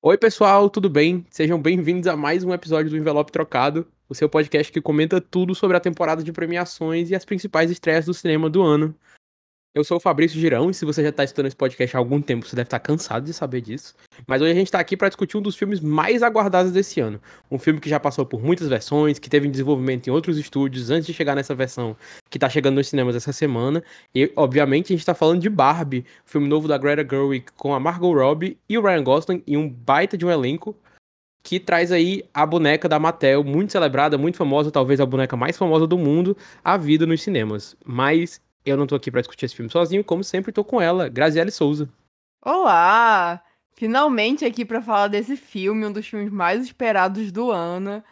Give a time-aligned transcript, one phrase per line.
[0.00, 1.26] Oi, pessoal, tudo bem?
[1.28, 5.56] Sejam bem-vindos a mais um episódio do Envelope Trocado, o seu podcast que comenta tudo
[5.56, 8.94] sobre a temporada de premiações e as principais estreias do cinema do ano.
[9.78, 12.20] Eu sou o Fabrício Girão, e se você já está estudando esse podcast há algum
[12.20, 13.94] tempo, você deve estar cansado de saber disso.
[14.26, 17.20] Mas hoje a gente está aqui para discutir um dos filmes mais aguardados desse ano.
[17.48, 21.06] Um filme que já passou por muitas versões, que teve desenvolvimento em outros estúdios antes
[21.06, 21.96] de chegar nessa versão
[22.28, 23.80] que está chegando nos cinemas essa semana.
[24.12, 27.72] E, obviamente, a gente está falando de Barbie, o filme novo da Greta Gerwig com
[27.72, 30.74] a Margot Robbie e o Ryan Gosling e um baita de um elenco
[31.44, 35.56] que traz aí a boneca da Mattel, muito celebrada, muito famosa, talvez a boneca mais
[35.56, 37.76] famosa do mundo, à vida nos cinemas.
[37.86, 41.08] Mas eu não tô aqui para discutir esse filme sozinho, como sempre tô com ela,
[41.08, 41.88] Graziele Souza.
[42.44, 43.42] Olá!
[43.74, 48.02] Finalmente aqui para falar desse filme, um dos filmes mais esperados do ano.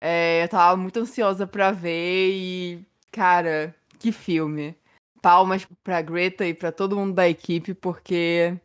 [0.00, 4.76] É, eu tava muito ansiosa para ver e, cara, que filme.
[5.20, 8.56] Palmas pra Greta e para todo mundo da equipe, porque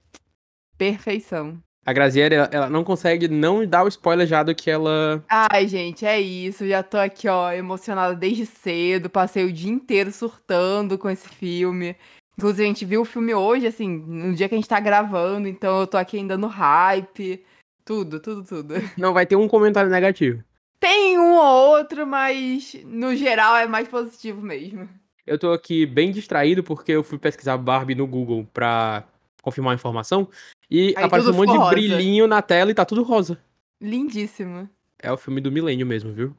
[0.77, 1.61] perfeição.
[1.83, 5.23] A Graziella, ela, ela não consegue não dar o spoiler já do que ela.
[5.27, 6.67] Ai, gente, é isso.
[6.67, 9.09] Já tô aqui, ó, emocionada desde cedo.
[9.09, 11.95] Passei o dia inteiro surtando com esse filme.
[12.37, 15.47] Inclusive, a gente viu o filme hoje, assim, no dia que a gente tá gravando,
[15.47, 17.43] então eu tô aqui ainda no hype.
[17.83, 18.73] Tudo, tudo, tudo.
[18.97, 20.43] Não vai ter um comentário negativo.
[20.79, 24.89] Tem um ou outro, mas no geral é mais positivo mesmo.
[25.25, 29.03] Eu tô aqui bem distraído porque eu fui pesquisar Barbie no Google pra
[29.41, 30.27] confirmar a informação.
[30.71, 31.69] E Aí aparece um monte de rosa.
[31.71, 33.37] brilhinho na tela e tá tudo rosa.
[33.81, 34.69] Lindíssimo.
[34.97, 36.33] É o filme do milênio mesmo, viu?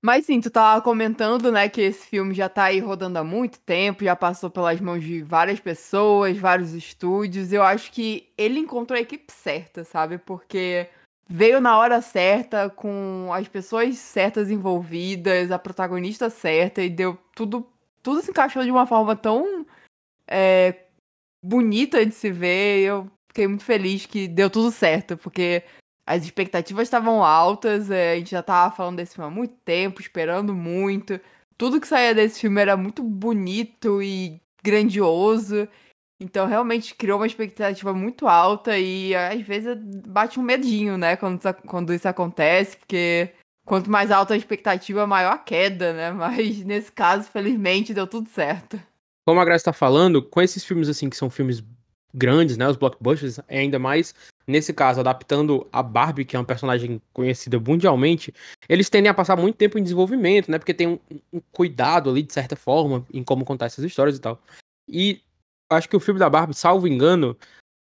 [0.00, 3.58] Mas sim, tu tava comentando, né, que esse filme já tá aí rodando há muito
[3.58, 7.52] tempo, já passou pelas mãos de várias pessoas, vários estúdios.
[7.52, 10.18] Eu acho que ele encontrou a equipe certa, sabe?
[10.18, 10.88] Porque
[11.28, 17.66] veio na hora certa, com as pessoas certas envolvidas, a protagonista certa, e deu tudo.
[18.00, 19.66] Tudo se encaixou de uma forma tão
[20.28, 20.84] é,
[21.42, 22.84] bonita de se ver.
[22.84, 25.62] Eu fiquei muito feliz que deu tudo certo, porque
[26.06, 30.00] as expectativas estavam altas, é, a gente já tava falando desse filme há muito tempo,
[30.00, 31.20] esperando muito.
[31.58, 35.68] Tudo que saía desse filme era muito bonito e grandioso.
[36.18, 39.76] Então realmente criou uma expectativa muito alta e às vezes
[40.06, 43.34] bate um medinho, né, quando quando isso acontece, porque
[43.66, 46.10] quanto mais alta a expectativa, maior a queda, né?
[46.16, 48.80] Mas nesse caso, felizmente, deu tudo certo.
[49.26, 51.60] Como a Graça tá falando, com esses filmes assim que são filmes
[52.16, 54.14] grandes, né, os blockbusters, é ainda mais
[54.46, 58.32] nesse caso adaptando a Barbie, que é uma personagem conhecida mundialmente,
[58.68, 60.98] eles tendem a passar muito tempo em desenvolvimento, né, porque tem um,
[61.32, 64.40] um cuidado ali de certa forma em como contar essas histórias e tal.
[64.88, 65.20] E
[65.70, 67.36] acho que o filme da Barbie, salvo engano,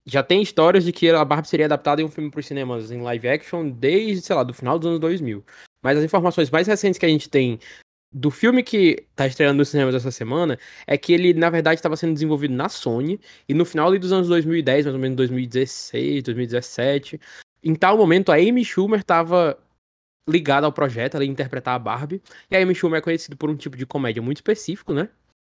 [0.06, 2.90] já tem histórias de que a Barbie seria adaptada em um filme para os cinemas
[2.90, 5.44] em live action desde, sei lá, do final dos anos 2000.
[5.82, 7.60] Mas as informações mais recentes que a gente tem
[8.12, 11.96] do filme que tá estreando nos cinemas essa semana é que ele, na verdade, estava
[11.96, 17.20] sendo desenvolvido na Sony e no final dos anos 2010, mais ou menos 2016, 2017,
[17.62, 19.58] em tal momento a Amy Schumer estava
[20.28, 23.50] ligada ao projeto, ela ia interpretar a Barbie, e a Amy Schumer é conhecida por
[23.50, 25.08] um tipo de comédia muito específico, né?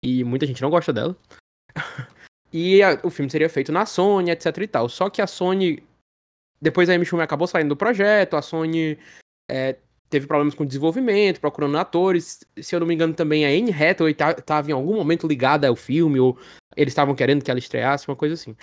[0.03, 1.15] E muita gente não gosta dela.
[2.51, 4.89] e a, o filme seria feito na Sony, etc e tal.
[4.89, 5.83] Só que a Sony
[6.63, 8.97] depois a Amy Schumer acabou saindo do projeto, a Sony
[9.51, 9.75] é,
[10.13, 12.45] teve problemas com desenvolvimento, procurando atores.
[12.61, 15.75] Se eu não me engano, também a Anne Hathaway estava em algum momento ligada ao
[15.75, 16.37] filme, ou
[16.77, 18.55] eles estavam querendo que ela estreasse, uma coisa assim.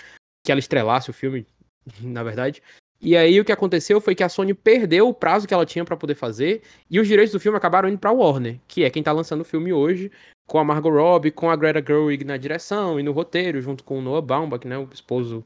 [0.45, 1.45] Que ela estrelasse o filme,
[1.99, 2.63] na verdade.
[3.01, 5.83] E aí o que aconteceu foi que a Sony perdeu o prazo que ela tinha
[5.83, 9.03] para poder fazer, e os direitos do filme acabaram indo pra Warner, que é quem
[9.03, 10.09] tá lançando o filme hoje,
[10.47, 13.99] com a Margot Robbie, com a Greta Gerwig na direção e no roteiro, junto com
[13.99, 15.43] o Noah Baumbach, né, o esposo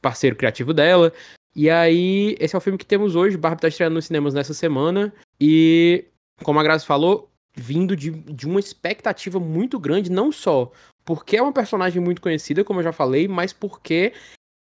[0.00, 1.12] parceiro criativo dela.
[1.54, 3.36] E aí, esse é o filme que temos hoje.
[3.36, 5.12] Barbie tá estreando nos cinemas nessa semana.
[5.40, 6.06] E,
[6.42, 10.72] como a Graça falou, vindo de, de uma expectativa muito grande, não só
[11.04, 14.12] porque é uma personagem muito conhecida, como eu já falei, mas porque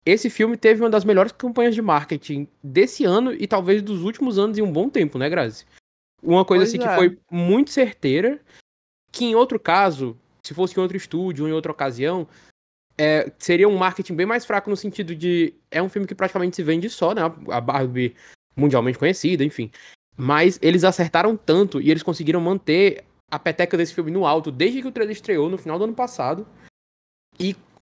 [0.05, 4.39] esse filme teve uma das melhores campanhas de marketing desse ano e talvez dos últimos
[4.39, 5.65] anos em um bom tempo, né, Grazi?
[6.21, 6.87] Uma coisa pois assim é.
[6.87, 8.39] que foi muito certeira,
[9.11, 12.27] que em outro caso, se fosse em outro estúdio ou em outra ocasião,
[12.97, 15.53] é, seria um marketing bem mais fraco no sentido de.
[15.69, 17.21] É um filme que praticamente se vende só, né?
[17.49, 18.15] A Barbie
[18.55, 19.71] mundialmente conhecida, enfim.
[20.17, 24.81] Mas eles acertaram tanto e eles conseguiram manter a peteca desse filme no alto desde
[24.81, 26.45] que o trailer estreou no final do ano passado.
[27.39, 27.55] E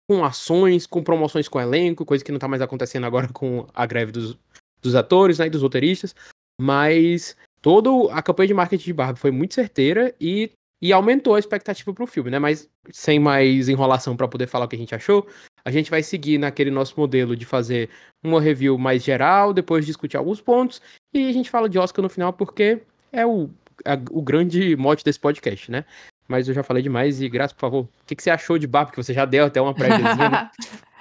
[0.09, 3.87] com ações, com promoções com elenco, coisa que não tá mais acontecendo agora com a
[3.87, 4.38] greve dos,
[4.83, 6.15] dos atores né, e dos roteiristas.
[6.61, 10.50] Mas toda a campanha de marketing de Barbie foi muito certeira e
[10.82, 12.40] e aumentou a expectativa pro filme, né?
[12.40, 15.25] Mas sem mais enrolação para poder falar o que a gente achou,
[15.64, 17.88] a gente vai seguir naquele nosso modelo de fazer
[18.20, 20.82] uma review mais geral, depois discutir alguns pontos
[21.14, 22.82] e a gente fala de Oscar no final porque
[23.12, 23.49] é o,
[23.84, 25.84] a, o grande mote desse podcast, né?
[26.26, 28.67] Mas eu já falei demais e, Graça, por favor, o que, que você achou de
[28.67, 28.90] Barbie?
[28.90, 30.50] Que você já deu até uma préviazinha, né?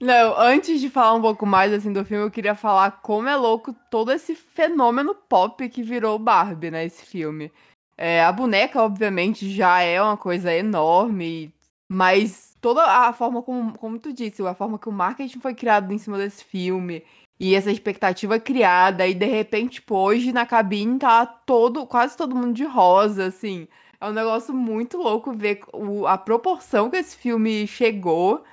[0.00, 3.34] Não, antes de falar um pouco mais assim do filme, eu queria falar como é
[3.34, 6.84] louco todo esse fenômeno pop que virou Barbie, né?
[6.84, 7.50] Esse filme.
[7.98, 11.52] É, a boneca, obviamente, já é uma coisa enorme,
[11.88, 15.92] mas toda a forma como, como tu disse, a forma que o marketing foi criado
[15.92, 17.04] em cima desse filme
[17.40, 22.52] e essa expectativa criada, e de repente, hoje na cabine tá todo, quase todo mundo
[22.54, 23.66] de rosa, assim.
[24.00, 28.44] É um negócio muito louco ver o, a proporção que esse filme chegou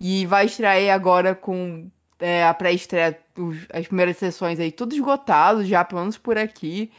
[0.00, 3.18] e vai estrear agora com é, a pré-estreia,
[3.72, 6.90] as primeiras sessões aí, tudo esgotado já, pelo menos por aqui.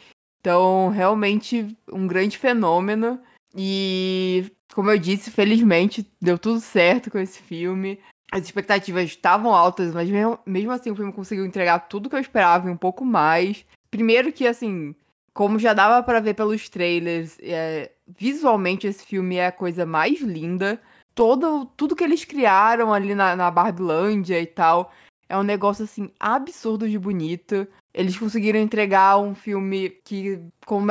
[0.46, 3.20] Então, realmente, um grande fenômeno.
[3.56, 4.46] E,
[4.76, 8.00] como eu disse, felizmente deu tudo certo com esse filme.
[8.32, 10.08] As expectativas estavam altas, mas
[10.46, 13.66] mesmo, assim o filme conseguiu entregar tudo que eu esperava e um pouco mais.
[13.90, 14.94] Primeiro que, assim,
[15.34, 20.22] como já dava para ver pelos trailers, é, visualmente esse filme é a coisa mais
[20.22, 20.80] linda.
[21.16, 24.92] Todo, tudo que eles criaram ali na, na Barbilândia e tal
[25.28, 27.68] é um negócio assim absurdo de bonito.
[27.96, 30.42] Eles conseguiram entregar um filme que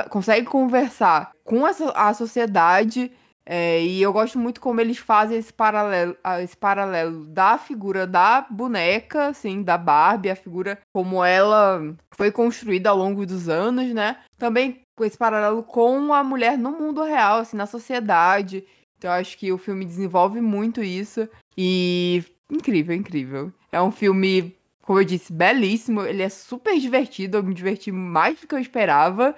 [0.08, 3.12] consegue conversar com essa, a sociedade.
[3.46, 8.46] É, e eu gosto muito como eles fazem esse paralelo, esse paralelo da figura da
[8.48, 14.16] boneca, assim, da Barbie, a figura como ela foi construída ao longo dos anos, né?
[14.38, 18.64] Também com esse paralelo com a mulher no mundo real, assim, na sociedade.
[18.96, 21.28] Então eu acho que o filme desenvolve muito isso.
[21.54, 23.52] E incrível, incrível.
[23.70, 26.02] É um filme, como eu disse, belíssimo.
[26.02, 27.38] Ele é super divertido.
[27.38, 29.34] Eu me diverti mais do que eu esperava.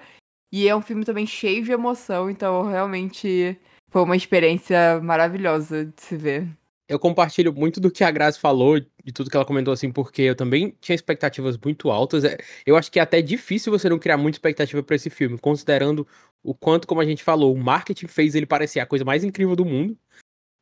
[0.51, 2.29] E é um filme também cheio de emoção.
[2.29, 3.57] Então realmente
[3.89, 6.47] foi uma experiência maravilhosa de se ver.
[6.89, 10.21] Eu compartilho muito do que a Grazi falou, de tudo que ela comentou, assim, porque
[10.21, 12.23] eu também tinha expectativas muito altas.
[12.23, 15.37] É, eu acho que é até difícil você não criar muita expectativa para esse filme,
[15.37, 16.07] considerando
[16.41, 19.53] o quanto, como a gente falou, o marketing fez ele parecer a coisa mais incrível
[19.53, 19.97] do mundo.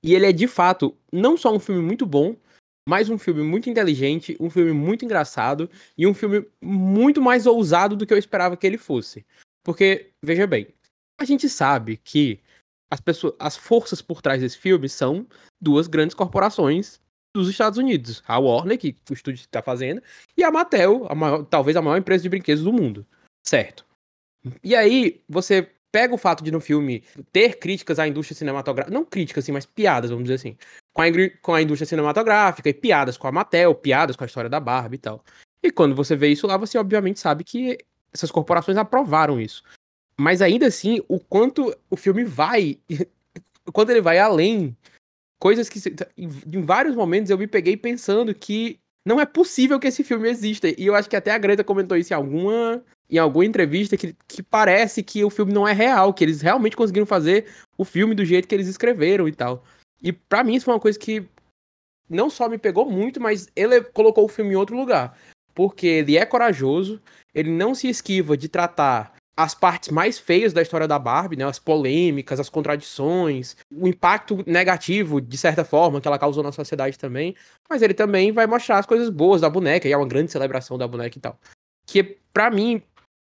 [0.03, 2.35] E ele é, de fato, não só um filme muito bom,
[2.87, 7.95] mas um filme muito inteligente, um filme muito engraçado e um filme muito mais ousado
[7.95, 9.25] do que eu esperava que ele fosse.
[9.63, 10.67] Porque, veja bem,
[11.19, 12.39] a gente sabe que
[12.91, 15.27] as pessoas, as forças por trás desse filme são
[15.61, 16.99] duas grandes corporações
[17.35, 20.01] dos Estados Unidos, a Warner, que o estúdio está fazendo,
[20.37, 23.05] e a Mattel, a maior, talvez a maior empresa de brinquedos do mundo,
[23.45, 23.85] certo?
[24.63, 27.03] E aí você pega o fato de no filme
[27.33, 30.57] ter críticas à indústria cinematográfica, não críticas assim, mas piadas, vamos dizer assim,
[30.95, 31.05] com a,
[31.41, 34.95] com a indústria cinematográfica e piadas com a Mattel, piadas com a história da Barbie
[34.95, 35.21] e tal.
[35.61, 37.77] E quando você vê isso lá, você obviamente sabe que
[38.13, 39.61] essas corporações aprovaram isso.
[40.17, 42.79] Mas ainda assim, o quanto o filme vai.
[43.67, 44.75] o quanto ele vai além.
[45.37, 45.79] Coisas que.
[46.17, 50.69] Em vários momentos eu me peguei pensando que não é possível que esse filme exista.
[50.69, 52.81] E eu acho que até a Greta comentou isso em alguma.
[53.07, 56.75] Em alguma entrevista que, que parece que o filme não é real, que eles realmente
[56.75, 57.45] conseguiram fazer
[57.77, 59.63] o filme do jeito que eles escreveram e tal.
[60.01, 61.27] E para mim isso foi uma coisa que
[62.09, 65.17] não só me pegou muito, mas ele colocou o filme em outro lugar.
[65.53, 67.01] Porque ele é corajoso,
[67.33, 71.45] ele não se esquiva de tratar as partes mais feias da história da Barbie, né?
[71.45, 76.97] As polêmicas, as contradições, o impacto negativo, de certa forma, que ela causou na sociedade
[76.97, 77.35] também.
[77.69, 80.77] Mas ele também vai mostrar as coisas boas da boneca, e é uma grande celebração
[80.77, 81.37] da boneca e tal.
[81.85, 82.81] Que, para mim,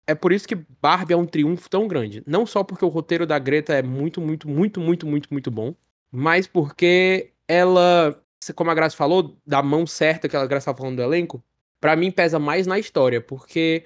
[0.07, 2.21] é por isso que Barbie é um triunfo tão grande.
[2.27, 5.73] Não só porque o roteiro da Greta é muito, muito, muito, muito, muito, muito bom,
[6.15, 8.17] mas porque ela,
[8.55, 11.43] como a Graça falou, da mão certa que a Graça estava falando do elenco,
[11.81, 13.83] para mim pesa mais na história, porque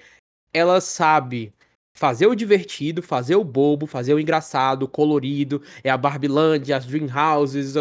[0.53, 1.51] ela sabe
[1.91, 6.85] fazer o divertido, fazer o bobo, fazer o engraçado, o colorido, é a Barbilândia, as
[6.85, 7.73] Dream Houses,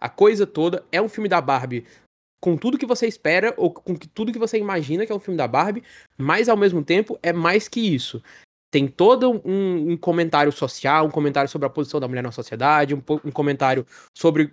[0.00, 0.84] a coisa toda.
[0.90, 1.86] É um filme da Barbie
[2.40, 5.38] com tudo que você espera ou com tudo que você imagina que é um filme
[5.38, 5.84] da Barbie,
[6.18, 8.20] mas ao mesmo tempo é mais que isso.
[8.72, 12.94] Tem todo um, um comentário social, um comentário sobre a posição da mulher na sociedade,
[12.94, 13.86] um, um comentário
[14.16, 14.50] sobre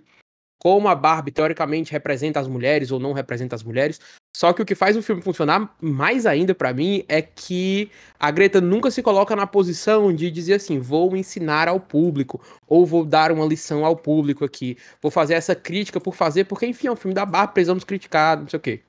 [0.61, 4.01] como a Barbie teoricamente representa as mulheres ou não representa as mulheres.
[4.35, 8.29] Só que o que faz o filme funcionar mais ainda para mim é que a
[8.29, 13.05] Greta nunca se coloca na posição de dizer assim, vou ensinar ao público ou vou
[13.05, 16.91] dar uma lição ao público aqui, vou fazer essa crítica por fazer, porque enfim, é
[16.91, 18.81] um filme da Barbie, precisamos criticar, não sei o quê.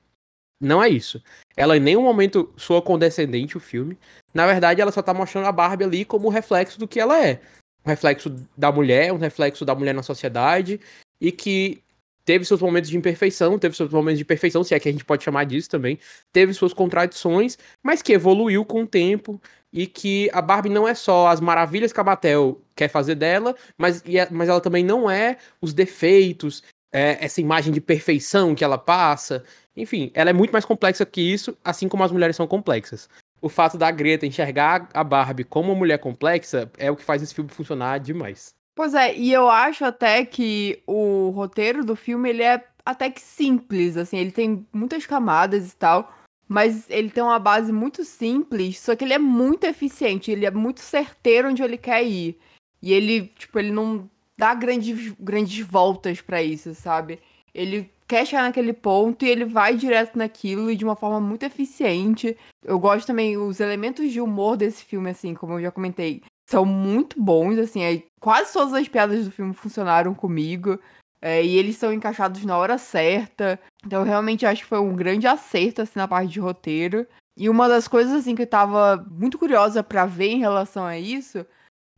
[0.61, 1.21] Não é isso.
[1.57, 3.97] Ela em nenhum momento soa condescendente o filme.
[4.31, 7.41] Na verdade, ela só tá mostrando a Barbie ali como reflexo do que ela é.
[7.83, 10.79] Um reflexo da mulher, um reflexo da mulher na sociedade
[11.19, 11.81] e que
[12.23, 15.03] teve seus momentos de imperfeição, teve seus momentos de perfeição, se é que a gente
[15.03, 15.97] pode chamar disso também,
[16.31, 19.41] teve suas contradições, mas que evoluiu com o tempo
[19.73, 23.55] e que a Barbie não é só as maravilhas que a Mattel quer fazer dela,
[23.77, 28.63] mas, é, mas ela também não é os defeitos, é, essa imagem de perfeição que
[28.63, 29.43] ela passa.
[29.75, 33.09] Enfim, ela é muito mais complexa que isso, assim como as mulheres são complexas.
[33.41, 37.23] O fato da Greta enxergar a Barbie como uma mulher complexa é o que faz
[37.23, 38.53] esse filme funcionar demais.
[38.75, 43.21] Pois é, e eu acho até que o roteiro do filme ele é até que
[43.21, 46.11] simples, assim, ele tem muitas camadas e tal,
[46.47, 50.51] mas ele tem uma base muito simples, só que ele é muito eficiente, ele é
[50.51, 52.37] muito certeiro onde ele quer ir.
[52.81, 54.09] E ele, tipo, ele não
[54.41, 57.19] dá grandes, grandes voltas para isso, sabe?
[57.53, 61.43] Ele quer chegar naquele ponto e ele vai direto naquilo e de uma forma muito
[61.43, 62.35] eficiente.
[62.65, 66.65] Eu gosto também, os elementos de humor desse filme, assim, como eu já comentei, são
[66.65, 70.79] muito bons, assim, é, quase todas as piadas do filme funcionaram comigo.
[71.21, 73.59] É, e eles são encaixados na hora certa.
[73.85, 77.05] Então, eu realmente acho que foi um grande acerto, assim, na parte de roteiro.
[77.37, 80.97] E uma das coisas, assim, que eu tava muito curiosa para ver em relação a
[80.97, 81.45] isso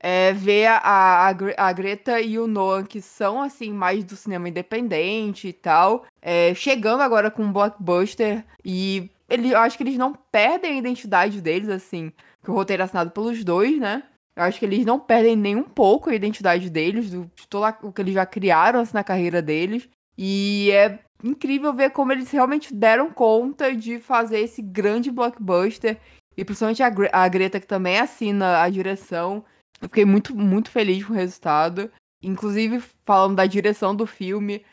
[0.06, 5.48] é ver a, a, Greta e o Noah, que são, assim, mais do cinema independente
[5.48, 8.44] e tal, é, chegando agora com um blockbuster.
[8.66, 12.12] E ele, eu acho que eles não perdem a identidade deles, assim,
[12.44, 14.04] que o roteiro é assinado pelos dois, né?
[14.36, 17.74] Eu acho que eles não perdem nem um pouco a identidade deles, do, de todo
[17.84, 19.88] o que eles já criaram assim, na carreira deles.
[20.18, 25.98] E é incrível ver como eles realmente deram conta de fazer esse grande blockbuster.
[26.36, 29.46] E principalmente a, Gre a Greta, que também assina a direção.
[29.84, 31.92] Eu fiquei muito, muito feliz com o resultado.
[32.22, 34.64] Inclusive, falando da direção do filme,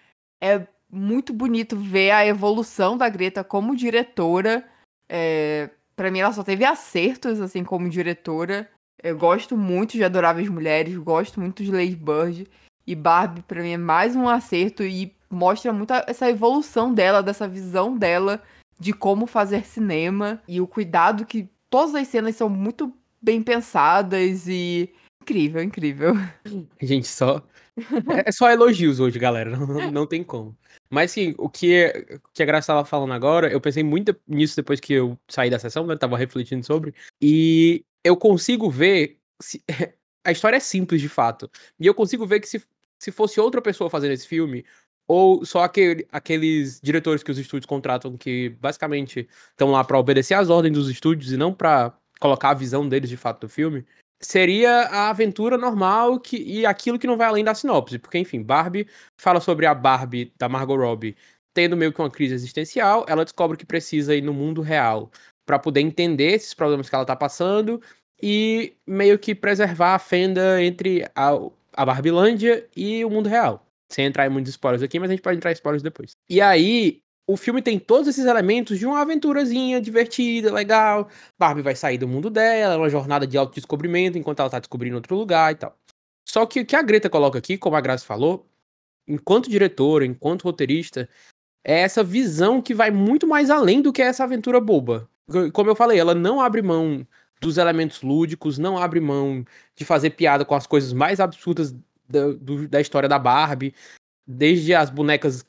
[0.40, 4.64] é muito bonito ver a evolução da Greta como diretora.
[5.09, 8.71] É, para mim, ela só teve acertos, assim, como diretora.
[9.02, 12.47] Eu gosto muito de Adoráveis Mulheres, gosto muito de Lady Bird.
[12.87, 17.49] E Barbie, pra mim, é mais um acerto e mostra muito essa evolução dela, dessa
[17.49, 18.40] visão dela
[18.79, 24.49] de como fazer cinema e o cuidado que todas as cenas são muito bem pensadas
[24.49, 24.90] e
[25.23, 26.15] incrível, incrível.
[26.81, 27.43] Gente, só
[28.09, 30.57] é, é só elogios hoje, galera, não, não tem como.
[30.89, 34.81] Mas sim, o que, que a Graça estava falando agora, eu pensei muito nisso depois
[34.81, 35.97] que eu saí da sessão, né?
[35.97, 36.95] Tava refletindo sobre.
[37.21, 39.19] E eu consigo ver.
[39.41, 39.62] Se,
[40.25, 41.50] a história é simples de fato.
[41.79, 42.62] E eu consigo ver que se,
[42.99, 44.65] se fosse outra pessoa fazendo esse filme,
[45.07, 50.35] ou só aquele, aqueles diretores que os estúdios contratam que basicamente estão lá para obedecer
[50.35, 53.85] às ordens dos estúdios e não para colocar a visão deles de fato do filme,
[54.21, 57.99] seria a aventura normal que, e aquilo que não vai além da sinopse.
[57.99, 58.87] Porque, enfim, Barbie
[59.17, 61.17] fala sobre a Barbie da Margot Robbie
[61.53, 65.11] tendo meio que uma crise existencial, ela descobre que precisa ir no mundo real
[65.45, 67.83] para poder entender esses problemas que ela tá passando
[68.23, 71.31] e meio que preservar a fenda entre a,
[71.73, 73.67] a Barbilândia e o mundo real.
[73.89, 76.12] Sem entrar em muitos spoilers aqui, mas a gente pode entrar em spoilers depois.
[76.29, 81.09] E aí, o filme tem todos esses elementos de uma aventurazinha divertida, legal.
[81.39, 84.97] Barbie vai sair do mundo dela, é uma jornada de autodescobrimento enquanto ela tá descobrindo
[84.97, 85.77] outro lugar e tal.
[86.29, 88.47] Só que o que a Greta coloca aqui, como a Graça falou,
[89.07, 91.09] enquanto diretora, enquanto roteirista,
[91.65, 95.11] é essa visão que vai muito mais além do que essa aventura boba
[95.53, 97.07] como eu falei, ela não abre mão
[97.41, 99.45] dos elementos lúdicos, não abre mão
[99.75, 101.75] de fazer piada com as coisas mais absurdas
[102.09, 103.75] da, do, da história da Barbie,
[104.27, 105.45] desde as bonecas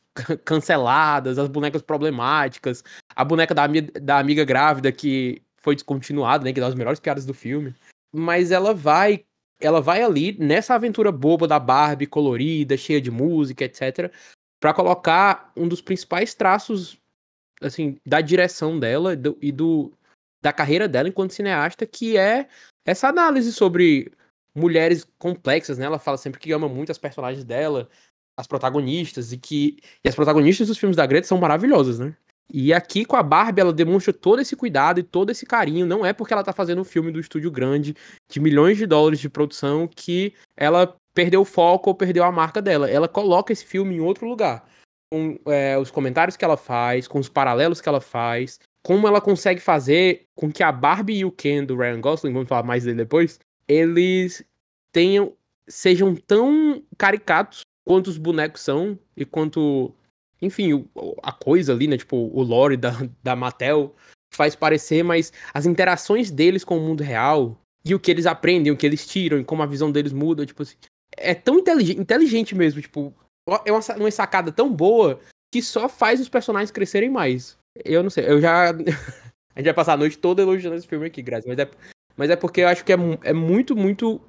[0.45, 2.83] canceladas, as bonecas problemáticas,
[3.15, 3.67] a boneca da,
[4.01, 7.73] da amiga grávida que foi descontinuada, né, que é das melhores piadas do filme.
[8.13, 9.23] Mas ela vai,
[9.59, 14.11] ela vai ali nessa aventura boba da Barbie colorida, cheia de música, etc,
[14.59, 16.99] para colocar um dos principais traços
[17.61, 19.93] assim, da direção dela do, e do,
[20.41, 22.47] da carreira dela enquanto cineasta, que é
[22.85, 24.11] essa análise sobre
[24.55, 25.85] mulheres complexas, né?
[25.85, 27.87] Ela fala sempre que ama muito as personagens dela,
[28.37, 29.77] as protagonistas, e que.
[30.03, 32.15] E as protagonistas dos filmes da Greta são maravilhosas, né?
[32.53, 35.85] E aqui com a Barbie, ela demonstra todo esse cuidado e todo esse carinho.
[35.85, 37.95] Não é porque ela tá fazendo um filme do estúdio grande,
[38.29, 42.61] de milhões de dólares de produção, que ela perdeu o foco ou perdeu a marca
[42.61, 42.89] dela.
[42.89, 44.65] Ela coloca esse filme em outro lugar
[45.11, 49.21] com é, os comentários que ela faz, com os paralelos que ela faz, como ela
[49.21, 52.85] consegue fazer com que a Barbie e o Ken do Ryan Gosling, vamos falar mais
[52.85, 54.43] dele depois, eles
[54.91, 55.33] tenham
[55.67, 57.61] sejam tão caricatos
[57.91, 59.93] quanto os bonecos são e quanto,
[60.41, 60.87] enfim,
[61.21, 63.93] a coisa ali, né, tipo o lore da, da Mattel
[64.33, 68.71] faz parecer, mas as interações deles com o mundo real e o que eles aprendem,
[68.71, 70.77] o que eles tiram e como a visão deles muda, tipo assim,
[71.17, 73.13] é tão inteligente, inteligente mesmo, tipo,
[73.65, 75.19] é uma, uma sacada tão boa
[75.53, 77.57] que só faz os personagens crescerem mais.
[77.83, 78.69] Eu não sei, eu já.
[79.51, 81.45] a gente vai passar a noite toda elogiando esse filme aqui, Graça.
[81.45, 81.69] Mas é,
[82.15, 84.21] mas é porque eu acho que é, é muito, muito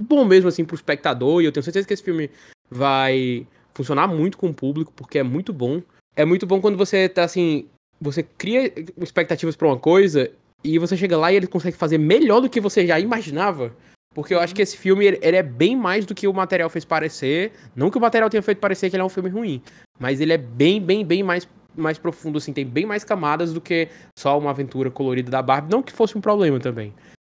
[0.00, 1.42] bom mesmo, assim, pro espectador.
[1.42, 2.30] E eu tenho certeza que esse filme
[2.70, 5.82] vai funcionar muito com o público, porque é muito bom.
[6.16, 7.66] É muito bom quando você tá assim.
[8.00, 10.30] Você cria expectativas para uma coisa
[10.62, 13.72] e você chega lá e ele consegue fazer melhor do que você já imaginava.
[14.14, 16.68] Porque eu acho que esse filme ele, ele, é bem mais do que o material
[16.68, 17.52] fez parecer.
[17.76, 19.62] Não que o material tenha feito parecer que ele é um filme ruim,
[19.98, 23.60] mas ele é bem, bem, bem mais, mais profundo, assim, tem bem mais camadas do
[23.60, 25.70] que só uma aventura colorida da Barbie.
[25.70, 26.92] Não que fosse um problema também.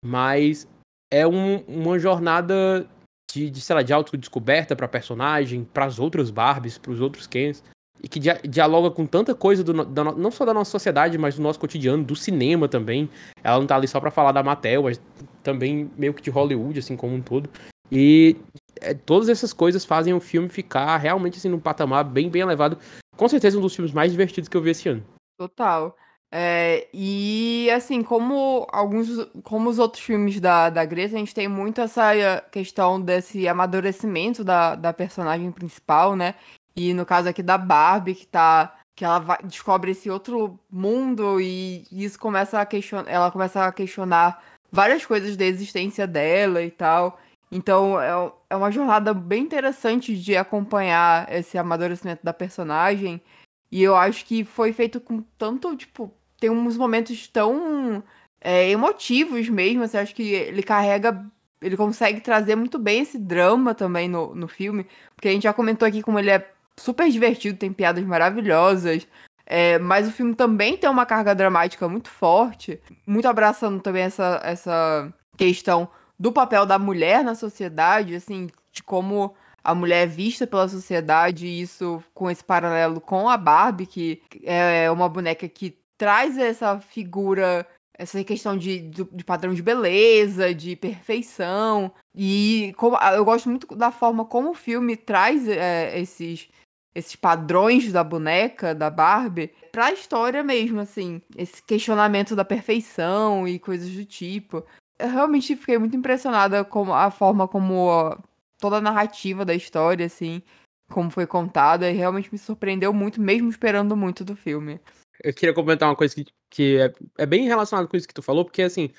[0.04, 0.68] Mas
[1.10, 2.86] é um, uma jornada
[3.32, 7.26] de, de, sei lá, de autodescoberta pra personagem, para as outras Barbies, para os outros
[7.26, 7.62] Kens.
[8.02, 11.36] e que dia dialoga com tanta coisa, do, da, não só da nossa sociedade, mas
[11.36, 13.08] do nosso cotidiano, do cinema também.
[13.42, 15.00] Ela não tá ali só pra falar da Mattel, mas
[15.42, 17.50] também meio que de Hollywood, assim, como um todo.
[17.90, 18.36] E
[18.80, 22.78] é, todas essas coisas fazem o filme ficar realmente, assim, num patamar bem, bem elevado.
[23.16, 25.04] Com certeza um dos filmes mais divertidos que eu vi esse ano.
[25.38, 25.96] Total.
[26.30, 29.08] É, e assim, como alguns,
[29.42, 34.44] como os outros filmes da, da Greta, a gente tem muito essa questão desse amadurecimento
[34.44, 36.34] da, da personagem principal, né?
[36.76, 38.74] E no caso aqui da Barbie, que tá.
[38.94, 43.08] Que ela vai, descobre esse outro mundo e isso começa a questionar.
[43.08, 44.42] Ela começa a questionar
[44.72, 47.18] várias coisas da existência dela e tal.
[47.50, 53.22] Então é, é uma jornada bem interessante de acompanhar esse amadurecimento da personagem.
[53.70, 58.02] E eu acho que foi feito com tanto, tipo, tem uns momentos tão
[58.40, 59.82] é, emotivos mesmo.
[59.82, 61.24] Assim, acho que ele carrega.
[61.60, 64.86] Ele consegue trazer muito bem esse drama também no, no filme.
[65.14, 69.06] Porque a gente já comentou aqui como ele é super divertido, tem piadas maravilhosas.
[69.44, 74.40] É, mas o filme também tem uma carga dramática muito forte, muito abraçando também essa,
[74.44, 80.46] essa questão do papel da mulher na sociedade, assim, de como a mulher é vista
[80.46, 85.77] pela sociedade, e isso com esse paralelo com a Barbie, que é uma boneca que
[85.98, 91.92] traz essa figura, essa questão de, de, de padrão de beleza, de perfeição.
[92.14, 96.48] E como, eu gosto muito da forma como o filme traz é, esses,
[96.94, 101.20] esses padrões da boneca, da Barbie, pra história mesmo, assim.
[101.36, 104.64] Esse questionamento da perfeição e coisas do tipo.
[104.98, 108.16] Eu realmente fiquei muito impressionada com a forma como
[108.60, 110.42] toda a narrativa da história, assim,
[110.90, 114.80] como foi contada, e realmente me surpreendeu muito, mesmo esperando muito do filme
[115.22, 118.22] eu queria comentar uma coisa que, que é, é bem relacionada com isso que tu
[118.22, 118.90] falou, porque assim,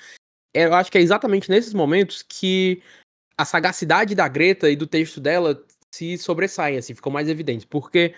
[0.54, 2.82] eu acho que é exatamente nesses momentos que
[3.36, 7.64] a sagacidade da Greta e do texto dela se sobressaem, assim, ficam mais evidentes.
[7.64, 8.14] Porque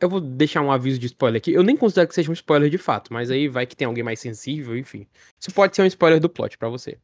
[0.00, 1.52] eu vou deixar um aviso de spoiler aqui.
[1.52, 4.04] Eu nem considero que seja um spoiler de fato, mas aí vai que tem alguém
[4.04, 5.06] mais sensível, enfim.
[5.40, 6.98] Isso pode ser um spoiler do plot para você.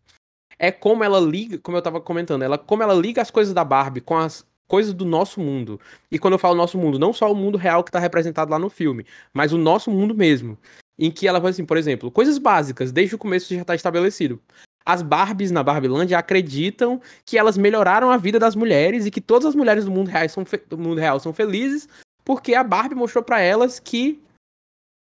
[0.59, 3.65] É como ela liga, como eu tava comentando, ela como ela liga as coisas da
[3.65, 5.81] Barbie com as coisas do nosso mundo.
[6.11, 8.59] E quando eu falo nosso mundo, não só o mundo real que está representado lá
[8.59, 10.57] no filme, mas o nosso mundo mesmo.
[10.99, 14.41] Em que ela vai assim, por exemplo, coisas básicas, desde o começo já está estabelecido.
[14.85, 19.47] As Barbies na Barbilândia acreditam que elas melhoraram a vida das mulheres e que todas
[19.47, 21.89] as mulheres do mundo real são, do mundo real são felizes
[22.29, 24.23] porque a Barbie mostrou para elas que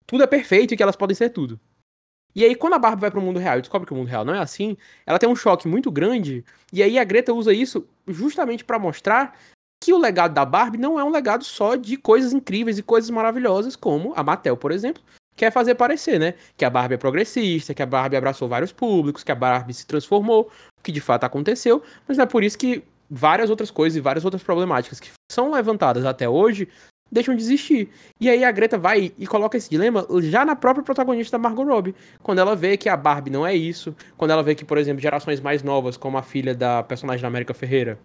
[0.05, 1.57] tudo é perfeito e que elas podem ser tudo.
[2.35, 4.25] E aí, quando a Barbie vai pro mundo real e descobre que o mundo real
[4.25, 6.43] não é assim, ela tem um choque muito grande.
[6.71, 9.37] E aí a Greta usa isso justamente para mostrar
[9.83, 13.09] que o legado da Barbie não é um legado só de coisas incríveis e coisas
[13.09, 15.03] maravilhosas, como a Mattel, por exemplo,
[15.35, 16.35] quer fazer parecer, né?
[16.55, 19.85] Que a Barbie é progressista, que a Barbie abraçou vários públicos, que a Barbie se
[19.85, 23.97] transformou, o que de fato aconteceu, mas não é por isso que várias outras coisas
[23.97, 26.67] e várias outras problemáticas que são levantadas até hoje
[27.13, 27.89] deixam de existir.
[28.19, 31.63] E aí a Greta vai e coloca esse dilema já na própria protagonista da Margot
[31.63, 34.77] Robbie, quando ela vê que a Barbie não é isso, quando ela vê que, por
[34.77, 37.99] exemplo, gerações mais novas, como a filha da personagem da América Ferreira,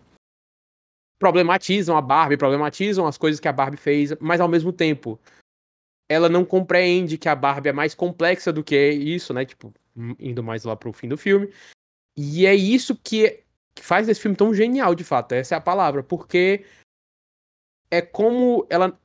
[1.19, 5.19] problematizam a Barbie, problematizam as coisas que a Barbie fez, mas ao mesmo tempo
[6.09, 9.45] ela não compreende que a Barbie é mais complexa do que isso, né?
[9.45, 9.73] Tipo,
[10.19, 11.53] indo mais lá pro fim do filme.
[12.17, 13.45] E é isso que,
[13.75, 15.33] que faz esse filme tão genial, de fato.
[15.33, 16.65] Essa é a palavra, porque
[17.91, 18.99] é como ela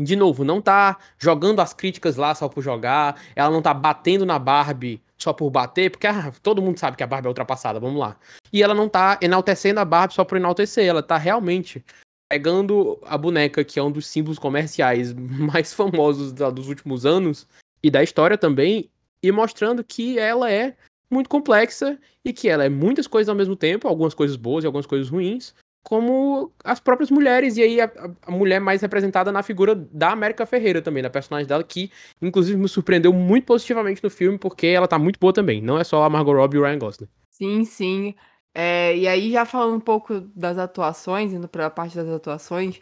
[0.00, 4.24] de novo, não tá jogando as críticas lá só por jogar, ela não tá batendo
[4.24, 7.78] na Barbie só por bater, porque ah, todo mundo sabe que a Barbie é ultrapassada,
[7.78, 8.16] vamos lá.
[8.52, 11.84] E ela não tá enaltecendo a Barbie só por enaltecer, ela tá realmente
[12.30, 17.46] pegando a boneca, que é um dos símbolos comerciais mais famosos dos últimos anos
[17.82, 18.90] e da história também,
[19.22, 20.74] e mostrando que ela é
[21.10, 24.66] muito complexa e que ela é muitas coisas ao mesmo tempo, algumas coisas boas e
[24.66, 27.90] algumas coisas ruins, como as próprias mulheres, e aí a,
[28.26, 31.90] a, mulher mais representada na figura da América Ferreira também, da personagem dela, que
[32.20, 35.84] inclusive me surpreendeu muito positivamente no filme, porque ela tá muito boa também, não é
[35.84, 37.08] só a Margot Robbie e o Ryan Gosling.
[37.30, 38.14] Sim, sim.
[38.54, 42.80] É, e aí, já falando um pouco das atuações, indo pra parte das atuações,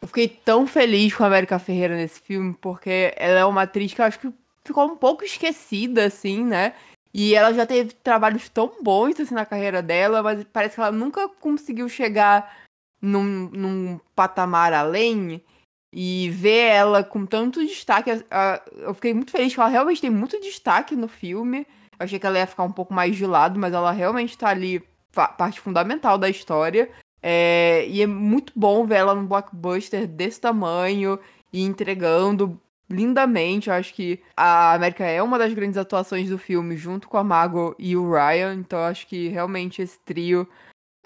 [0.00, 3.94] eu fiquei tão feliz com a América Ferreira nesse filme, porque ela é uma atriz
[3.94, 4.32] que eu acho que
[4.64, 6.74] ficou um pouco esquecida, assim, né?
[7.14, 10.92] E ela já teve trabalhos tão bons assim na carreira dela, mas parece que ela
[10.92, 12.64] nunca conseguiu chegar
[13.00, 15.42] num, num patamar além.
[15.94, 18.10] E ver ela com tanto destaque.
[18.78, 21.66] Eu fiquei muito feliz que ela realmente tem muito destaque no filme.
[21.98, 24.48] Eu achei que ela ia ficar um pouco mais de lado, mas ela realmente tá
[24.48, 26.90] ali, parte fundamental da história.
[27.22, 31.20] É, e é muito bom ver ela num blockbuster desse tamanho
[31.52, 32.58] e entregando
[32.92, 33.68] lindamente.
[33.68, 37.24] Eu acho que a América é uma das grandes atuações do filme, junto com a
[37.24, 38.54] Mago e o Ryan.
[38.54, 40.48] Então eu acho que realmente esse trio.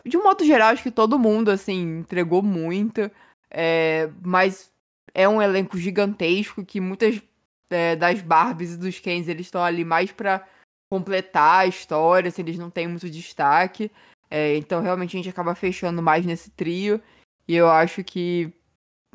[0.05, 3.11] De um modo geral, acho que todo mundo, assim, entregou muito.
[3.51, 4.73] É, mas
[5.15, 7.23] é um elenco gigantesco que muitas
[7.71, 10.47] é, das Barbies e dos Kens eles estão ali mais para
[10.91, 13.91] completar a história, se assim, eles não têm muito destaque.
[14.31, 17.01] É, então realmente a gente acaba fechando mais nesse trio.
[17.49, 18.53] E eu acho que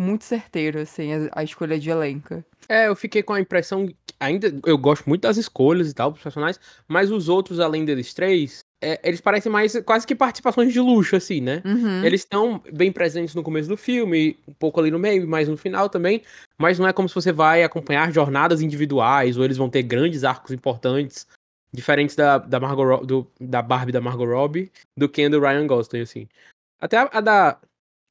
[0.01, 2.43] muito certeiro, assim, a, a escolha de elenco.
[2.67, 3.87] É, eu fiquei com a impressão.
[4.19, 8.13] Ainda eu gosto muito das escolhas e tal, dos personagens, mas os outros, além deles
[8.13, 11.61] três, é, eles parecem mais quase que participações de luxo, assim, né?
[11.63, 12.03] Uhum.
[12.03, 15.55] Eles estão bem presentes no começo do filme, um pouco ali no meio, mais no
[15.55, 16.23] final também,
[16.57, 20.23] mas não é como se você vai acompanhar jornadas individuais, ou eles vão ter grandes
[20.23, 21.27] arcos importantes,
[21.71, 26.01] diferentes da, da, Margot, do, da Barbie da Margot Robbie, do Ken do Ryan Gosling,
[26.01, 26.27] assim.
[26.79, 27.59] Até a, a da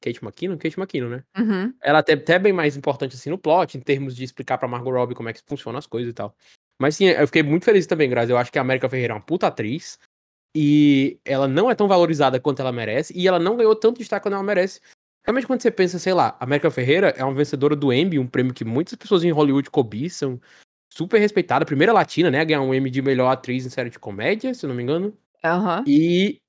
[0.01, 1.23] Kate McKinnon, Kate McKinnon, né?
[1.37, 1.73] Uhum.
[1.81, 4.91] Ela até, até bem mais importante assim no plot, em termos de explicar pra Margot
[4.91, 6.35] Robbie como é que funcionam as coisas e tal.
[6.81, 8.31] Mas sim, eu fiquei muito feliz também, Grazi.
[8.31, 9.99] Eu acho que a América Ferreira é uma puta atriz.
[10.55, 13.13] E ela não é tão valorizada quanto ela merece.
[13.15, 14.81] E ela não ganhou tanto destaque quanto ela merece.
[15.23, 18.25] Realmente, quando você pensa, sei lá, a América Ferreira é uma vencedora do Emmy, um
[18.25, 20.41] prêmio que muitas pessoas em Hollywood cobiçam.
[20.91, 22.39] Super respeitada, primeira latina, né?
[22.39, 24.81] A ganhar um Emmy de melhor atriz em série de comédia, se eu não me
[24.81, 25.15] engano.
[25.45, 25.83] Uhum.
[25.85, 26.39] E.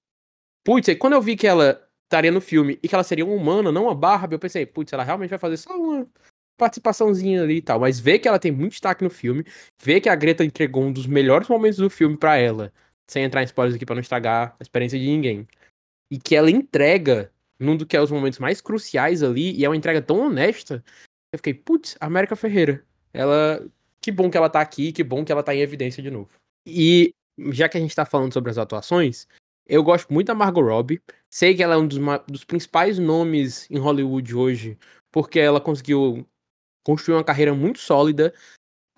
[0.65, 1.82] Putz, aí quando eu vi que ela
[2.13, 4.93] estaria no filme e que ela seria uma humana, não uma Barbie, eu pensei, putz,
[4.93, 6.07] ela realmente vai fazer só uma
[6.59, 7.81] participaçãozinha ali e tal.
[7.81, 9.45] Mas ver que ela tem muito destaque no filme,
[9.83, 12.73] ver que a Greta entregou um dos melhores momentos do filme para ela,
[13.11, 15.47] sem entrar em spoilers aqui pra não estragar a experiência de ninguém,
[16.11, 19.69] e que ela entrega num do que é os momentos mais cruciais ali, e é
[19.69, 20.85] uma entrega tão honesta,
[21.33, 23.67] eu fiquei, putz, América Ferreira, ela.
[24.03, 26.29] Que bom que ela tá aqui, que bom que ela tá em evidência de novo.
[26.67, 27.15] E
[27.53, 29.29] já que a gente tá falando sobre as atuações,
[29.65, 31.01] eu gosto muito da Margot Robbie.
[31.33, 34.79] Sei que ela é um dos, dos principais nomes em Hollywood hoje,
[35.11, 36.27] porque ela conseguiu
[36.85, 38.35] construir uma carreira muito sólida,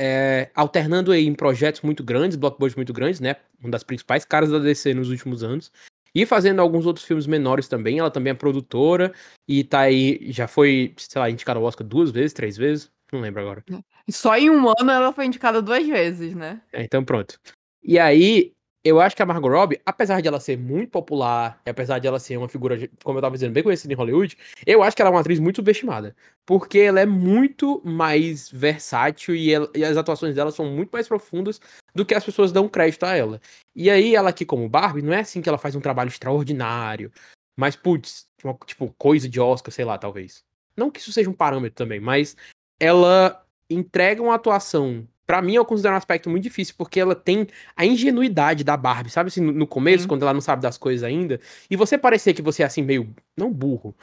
[0.00, 3.36] é, alternando aí em projetos muito grandes, blockbusters muito grandes, né?
[3.60, 5.70] Uma das principais caras da DC nos últimos anos.
[6.12, 8.00] E fazendo alguns outros filmes menores também.
[8.00, 9.12] Ela também é produtora
[9.48, 13.20] e tá aí, já foi, sei lá, indicada ao Oscar duas vezes, três vezes, não
[13.20, 13.64] lembro agora.
[14.10, 16.60] Só em um ano ela foi indicada duas vezes, né?
[16.72, 17.38] É, então pronto.
[17.80, 18.52] E aí,
[18.84, 22.06] eu acho que a Margot Robbie, apesar de ela ser muito popular, e apesar de
[22.06, 25.00] ela ser uma figura, como eu tava dizendo, bem conhecida em Hollywood, eu acho que
[25.00, 26.14] ela é uma atriz muito subestimada.
[26.44, 31.08] Porque ela é muito mais versátil e, ela, e, as atuações dela são muito mais
[31.08, 31.58] profundas
[31.94, 33.40] do que as pessoas dão crédito a ela.
[33.74, 37.10] E aí, ela aqui como Barbie, não é assim que ela faz um trabalho extraordinário,
[37.56, 38.26] mas, putz,
[38.66, 40.44] tipo, coisa de Oscar, sei lá, talvez.
[40.76, 42.36] Não que isso seja um parâmetro também, mas
[42.78, 47.46] ela entrega uma atuação para mim eu considero um aspecto muito difícil, porque ela tem
[47.76, 50.08] a ingenuidade da Barbie, sabe assim, no começo, Sim.
[50.08, 53.14] quando ela não sabe das coisas ainda, e você parecer que você é assim, meio,
[53.36, 53.94] não burro,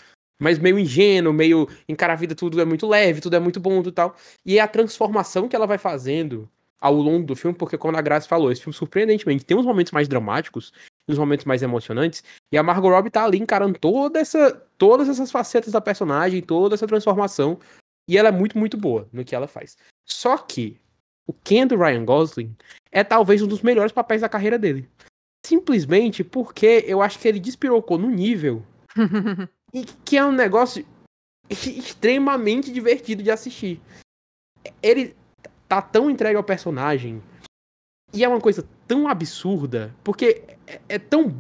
[0.41, 3.79] mas meio ingênuo, meio encara a vida tudo é muito leve, tudo é muito bom
[3.81, 4.15] e tal.
[4.43, 8.01] E é a transformação que ela vai fazendo ao longo do filme, porque como a
[8.01, 10.73] Graça falou, esse filme surpreendentemente tem uns momentos mais dramáticos,
[11.07, 15.29] uns momentos mais emocionantes, e a Margot Robbie tá ali encarando toda essa, todas essas
[15.29, 17.60] facetas da personagem, toda essa transformação,
[18.10, 19.77] e ela é muito, muito boa no que ela faz.
[20.07, 20.81] Só que
[21.27, 22.55] o Ken do Ryan Gosling
[22.91, 24.89] é talvez um dos melhores papéis da carreira dele.
[25.45, 28.63] Simplesmente porque eu acho que ele despirocou no nível
[29.73, 30.86] e que é um negócio
[31.49, 33.81] extremamente divertido de assistir.
[34.81, 35.15] Ele
[35.67, 37.21] tá tão entregue ao personagem
[38.13, 41.34] e é uma coisa tão absurda, porque é, é tão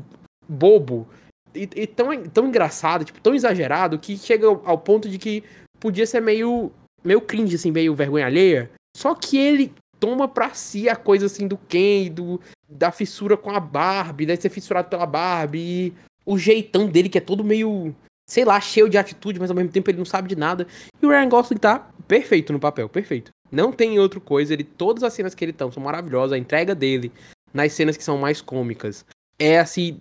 [0.47, 1.07] bobo
[1.53, 5.43] e, e, tão, tão engraçado, tipo, tão exagerado, que chega ao, ao ponto de que
[5.79, 6.71] podia ser meio,
[7.03, 8.71] meio cringe, assim, meio vergonha alheia.
[8.95, 13.51] Só que ele toma pra si a coisa assim do Ken, do, da fissura com
[13.51, 15.93] a Barbie, deve ser fissurado pela Barbie,
[16.25, 17.95] o jeitão dele que é todo meio,
[18.27, 20.67] sei lá, cheio de atitude, mas ao mesmo tempo ele não sabe de nada.
[21.01, 23.31] E o Ryan Gosling tá perfeito no papel, perfeito.
[23.51, 26.73] Não tem outra coisa, ele todas as cenas que ele tá são maravilhosas, a entrega
[26.73, 27.11] dele
[27.53, 29.05] nas cenas que são mais cômicas
[29.37, 29.99] é assim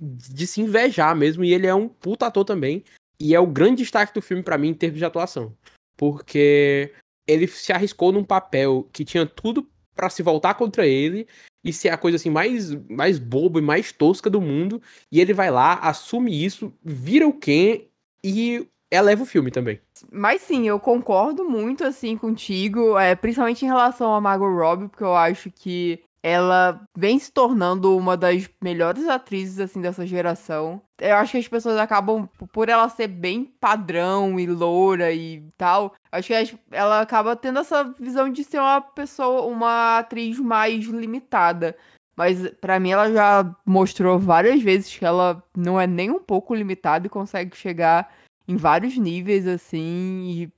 [0.00, 2.84] de se invejar mesmo, e ele é um puta ator também.
[3.18, 5.52] E é o grande destaque do filme para mim em termos de atuação.
[5.96, 6.92] Porque
[7.26, 11.26] ele se arriscou num papel que tinha tudo para se voltar contra ele
[11.64, 15.32] e ser a coisa assim mais mais boba e mais tosca do mundo, e ele
[15.32, 17.86] vai lá, assume isso, vira o Ken
[18.24, 19.80] e eleva o filme também.
[20.10, 25.04] Mas sim, eu concordo muito assim contigo, é, principalmente em relação a Margot Robbie, porque
[25.04, 30.80] eu acho que ela vem se tornando uma das melhores atrizes assim dessa geração.
[31.00, 35.94] Eu acho que as pessoas acabam por ela ser bem padrão e loura e tal.
[36.12, 41.76] Acho que ela acaba tendo essa visão de ser uma pessoa, uma atriz mais limitada.
[42.16, 46.54] Mas para mim ela já mostrou várias vezes que ela não é nem um pouco
[46.54, 48.12] limitada e consegue chegar
[48.46, 50.52] em vários níveis assim e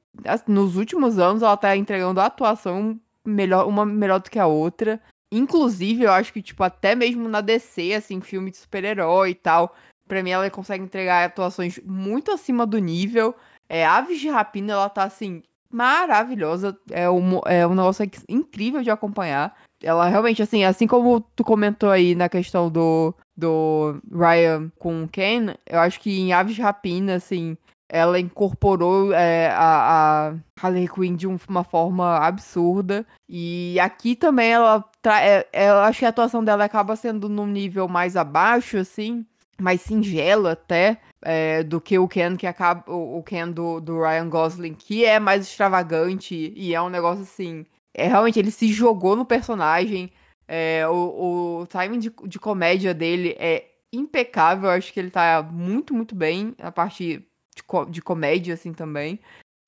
[0.46, 5.00] nos últimos anos ela tá entregando a atuação melhor, uma melhor do que a outra.
[5.34, 9.74] Inclusive, eu acho que, tipo, até mesmo na DC, assim, filme de super-herói e tal,
[10.06, 13.34] pra mim ela consegue entregar atuações muito acima do nível.
[13.68, 16.78] É, Aves de Rapina, ela tá assim, maravilhosa.
[16.88, 19.56] É um, é um negócio incrível de acompanhar.
[19.82, 25.08] Ela realmente, assim, assim como tu comentou aí na questão do, do Ryan com o
[25.08, 27.56] Ken, eu acho que em Aves de Rapina, assim,
[27.88, 33.06] ela incorporou é, a, a Harley Quinn de uma forma absurda.
[33.28, 34.84] E aqui também ela.
[35.06, 39.24] É, é, eu acho que a atuação dela acaba sendo num nível mais abaixo, assim,
[39.60, 40.98] mais singelo até.
[41.26, 45.18] É, do que o Ken que acaba o, Ken do, do Ryan Gosling que é
[45.18, 50.12] mais extravagante e é um negócio assim é realmente ele se jogou no personagem
[50.46, 55.94] é, o, o timing de, de comédia dele é impecável acho que ele tá muito
[55.94, 59.20] muito bem a parte de, de comédia, assim, também.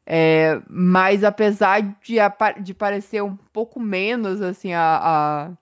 [0.09, 2.17] É, mas apesar de,
[2.63, 5.57] de parecer um pouco menos, assim, a,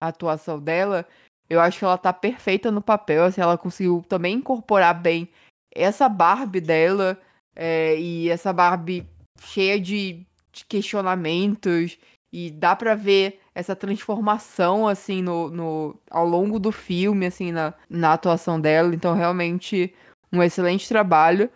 [0.00, 1.06] a, atuação dela,
[1.50, 5.28] eu acho que ela tá perfeita no papel, assim, ela conseguiu também incorporar bem
[5.74, 7.20] essa Barbie dela,
[7.54, 9.06] é, e essa Barbie
[9.38, 11.98] cheia de, de, questionamentos,
[12.32, 17.74] e dá pra ver essa transformação, assim, no, no, ao longo do filme, assim, na,
[17.88, 19.94] na atuação dela, então realmente
[20.32, 21.50] um excelente trabalho.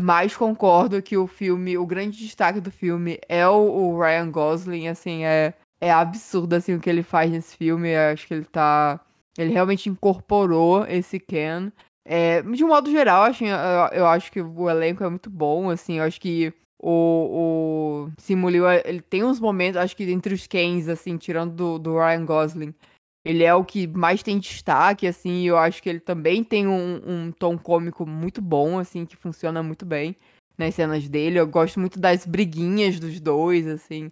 [0.00, 5.24] Mas concordo que o filme, o grande destaque do filme é o, Ryan Gosling, assim,
[5.24, 7.88] é, é absurdo assim o que ele faz nesse filme.
[7.90, 9.00] Eu acho que ele tá.
[9.36, 11.72] Ele realmente incorporou esse Ken.
[12.04, 13.58] É, de um modo geral, assim, eu,
[13.92, 18.48] eu acho que o elenco é muito bom, assim, eu acho que o, o Simu
[18.48, 22.24] Liu, ele tem uns momentos, acho que entre os Kens, assim, tirando do, do Ryan
[22.24, 22.74] Gosling,
[23.24, 27.00] ele é o que mais tem destaque, assim, eu acho que ele também tem um,
[27.06, 30.16] um tom cômico muito bom, assim, que funciona muito bem
[30.56, 31.38] nas cenas dele.
[31.38, 34.10] Eu gosto muito das briguinhas dos dois, assim.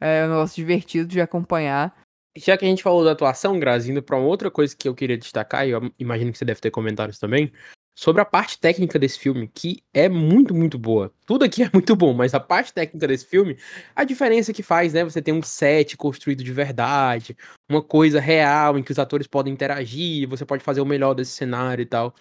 [0.00, 1.96] É um negócio divertido de acompanhar.
[2.36, 4.94] Já que a gente falou da atuação, Grazi, indo pra uma outra coisa que eu
[4.94, 7.52] queria destacar, e eu imagino que você deve ter comentários também,
[7.98, 11.12] sobre a parte técnica desse filme, que é muito, muito boa.
[11.26, 13.58] Tudo aqui é muito bom, mas a parte técnica desse filme,
[13.92, 15.02] a diferença que faz, né?
[15.02, 17.36] Você tem um set construído de verdade,
[17.68, 21.32] uma coisa real em que os atores podem interagir, você pode fazer o melhor desse
[21.32, 22.14] cenário e tal.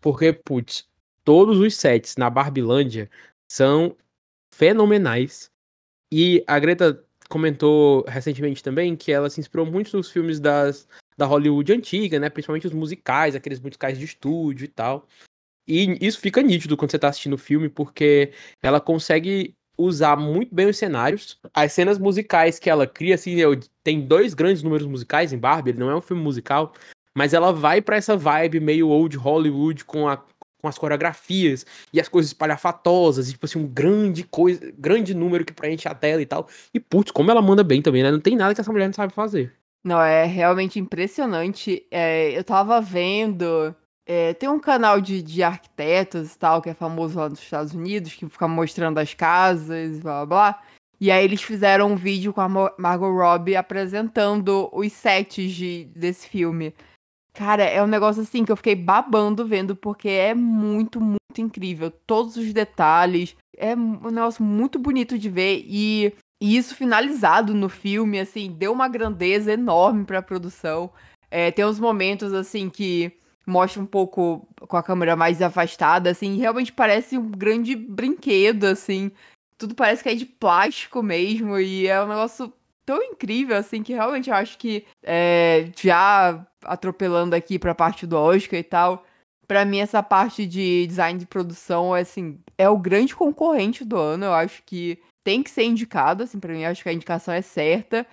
[0.00, 0.88] Porque, putz,
[1.22, 3.08] todos os sets na Barbilândia
[3.48, 3.96] são
[4.52, 5.48] fenomenais.
[6.12, 10.88] E a Greta comentou recentemente também que ela se inspirou muito nos filmes das
[11.20, 12.30] da Hollywood antiga, né?
[12.30, 15.06] Principalmente os musicais, aqueles musicais de estúdio e tal.
[15.68, 20.54] E isso fica nítido quando você tá assistindo o filme, porque ela consegue usar muito
[20.54, 21.38] bem os cenários.
[21.52, 23.36] As cenas musicais que ela cria, assim,
[23.84, 26.72] tem dois grandes números musicais em Barbie, ele não é um filme musical,
[27.14, 30.24] mas ela vai para essa vibe meio old Hollywood com a
[30.62, 35.42] com as coreografias e as coisas espalhafatosas, e, tipo assim, um grande coisa, grande número
[35.42, 36.48] que preenche a tela e tal.
[36.74, 38.10] E putz, como ela manda bem também, né?
[38.10, 39.54] Não tem nada que essa mulher não sabe fazer.
[39.84, 41.86] Não, é realmente impressionante.
[41.90, 43.74] É, eu tava vendo.
[44.06, 47.72] É, tem um canal de, de arquitetos e tal, que é famoso lá nos Estados
[47.72, 50.62] Unidos, que fica mostrando as casas blá blá blá.
[51.00, 56.28] E aí eles fizeram um vídeo com a Margot Robbie apresentando os sets de, desse
[56.28, 56.74] filme.
[57.32, 61.90] Cara, é um negócio assim que eu fiquei babando vendo, porque é muito, muito incrível.
[61.90, 63.34] Todos os detalhes.
[63.56, 65.64] É um negócio muito bonito de ver.
[65.66, 70.90] E e isso finalizado no filme, assim, deu uma grandeza enorme pra produção.
[71.30, 73.12] É, tem uns momentos, assim, que
[73.46, 79.10] mostra um pouco com a câmera mais afastada, assim, realmente parece um grande brinquedo, assim.
[79.58, 82.52] Tudo parece que é de plástico mesmo, e é um negócio
[82.86, 88.16] tão incrível, assim, que realmente eu acho que, é, já atropelando aqui pra parte do
[88.16, 89.04] Oscar e tal,
[89.46, 94.26] para mim essa parte de design de produção, assim, é o grande concorrente do ano.
[94.26, 97.42] Eu acho que tem que ser indicado, assim, pra mim acho que a indicação é
[97.42, 98.06] certa.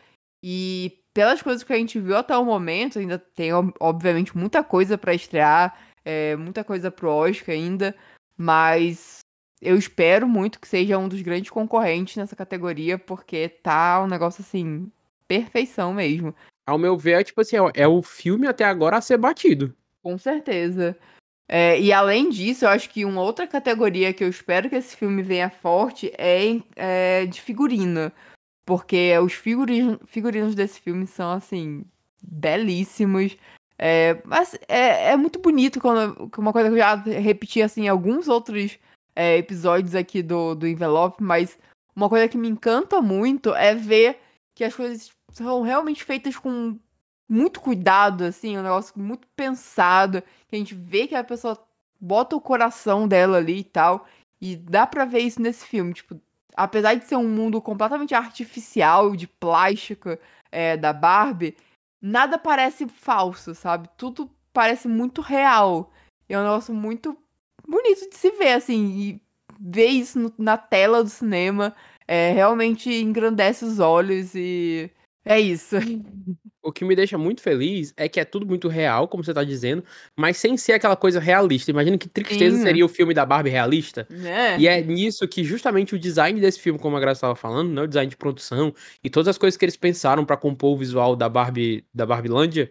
[0.43, 4.97] E pelas coisas que a gente viu até o momento, ainda tem, obviamente, muita coisa
[4.97, 7.95] para estrear, é, muita coisa pro Oscar ainda,
[8.37, 9.19] mas
[9.61, 14.41] eu espero muito que seja um dos grandes concorrentes nessa categoria, porque tá um negócio
[14.41, 14.91] assim,
[15.27, 16.35] perfeição mesmo.
[16.67, 19.75] Ao meu ver, é tipo assim, é o filme até agora a ser batido.
[20.03, 20.97] Com certeza.
[21.49, 24.95] É, e além disso, eu acho que uma outra categoria que eu espero que esse
[24.95, 28.11] filme venha forte é, é de figurino.
[28.65, 31.85] Porque os figurinos, figurinos desse filme são, assim,
[32.21, 33.37] belíssimos.
[33.79, 37.87] É, mas é, é muito bonito quando uma coisa que eu já repeti assim em
[37.87, 38.79] alguns outros
[39.15, 41.57] é, episódios aqui do, do Envelope, mas
[41.95, 44.19] uma coisa que me encanta muito é ver
[44.55, 46.79] que as coisas são realmente feitas com
[47.29, 51.57] muito cuidado, assim, um negócio muito pensado, que a gente vê que a pessoa
[51.99, 54.07] bota o coração dela ali e tal.
[54.39, 56.19] E dá pra ver isso nesse filme, tipo,
[56.55, 60.17] apesar de ser um mundo completamente artificial, de plástico,
[60.51, 61.55] é, da Barbie,
[62.01, 63.89] nada parece falso, sabe?
[63.97, 65.91] Tudo parece muito real.
[66.29, 67.17] E é um negócio muito
[67.67, 68.85] bonito de se ver, assim.
[68.97, 69.21] E
[69.59, 71.75] ver isso no, na tela do cinema
[72.07, 74.91] é, realmente engrandece os olhos e
[75.27, 75.75] é isso.
[76.61, 79.43] O que me deixa muito feliz é que é tudo muito real, como você tá
[79.43, 79.83] dizendo,
[80.17, 81.71] mas sem ser aquela coisa realista.
[81.71, 82.63] Imagina que tristeza Sim.
[82.63, 84.07] seria o filme da Barbie realista.
[84.25, 84.59] É.
[84.59, 87.81] E é nisso que justamente o design desse filme, como a Graça estava falando, né,
[87.83, 91.15] o design de produção e todas as coisas que eles pensaram para compor o visual
[91.15, 92.69] da Barbie, da Barbilândia,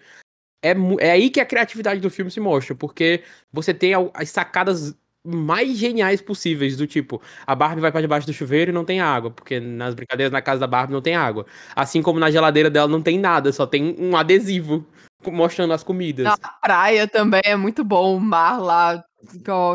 [0.62, 4.94] é, é aí que a criatividade do filme se mostra, porque você tem as sacadas
[5.26, 9.00] mais geniais possíveis, do tipo, a Barbie vai para debaixo do chuveiro e não tem
[9.00, 11.46] água, porque nas brincadeiras na casa da Barbie não tem água.
[11.74, 14.86] Assim como na geladeira dela não tem nada, só tem um adesivo
[15.26, 16.24] mostrando as comidas.
[16.24, 19.04] Na praia também é muito bom, o mar lá,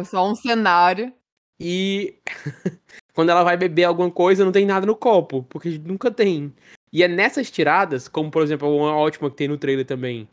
[0.06, 1.14] só um cenário.
[1.60, 2.16] E
[3.14, 6.54] quando ela vai beber alguma coisa, não tem nada no copo, porque nunca tem.
[6.94, 10.28] E é nessas tiradas, como por exemplo, uma ótima que tem no trailer também,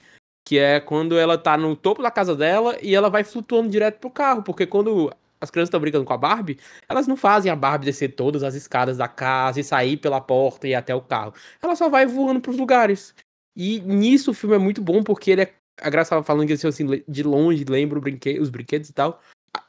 [0.48, 3.98] que é quando ela tá no topo da casa dela e ela vai flutuando direto
[3.98, 6.58] pro carro, porque quando as crianças estão brincando com a Barbie,
[6.88, 10.66] elas não fazem a Barbie descer todas as escadas da casa e sair pela porta
[10.66, 11.34] e ir até o carro.
[11.60, 13.14] Ela só vai voando pros lugares.
[13.54, 15.52] E nisso o filme é muito bom, porque ele é.
[15.82, 18.40] A Graça tava falando que assim, de longe lembra brinque...
[18.40, 19.20] os brinquedos e tal.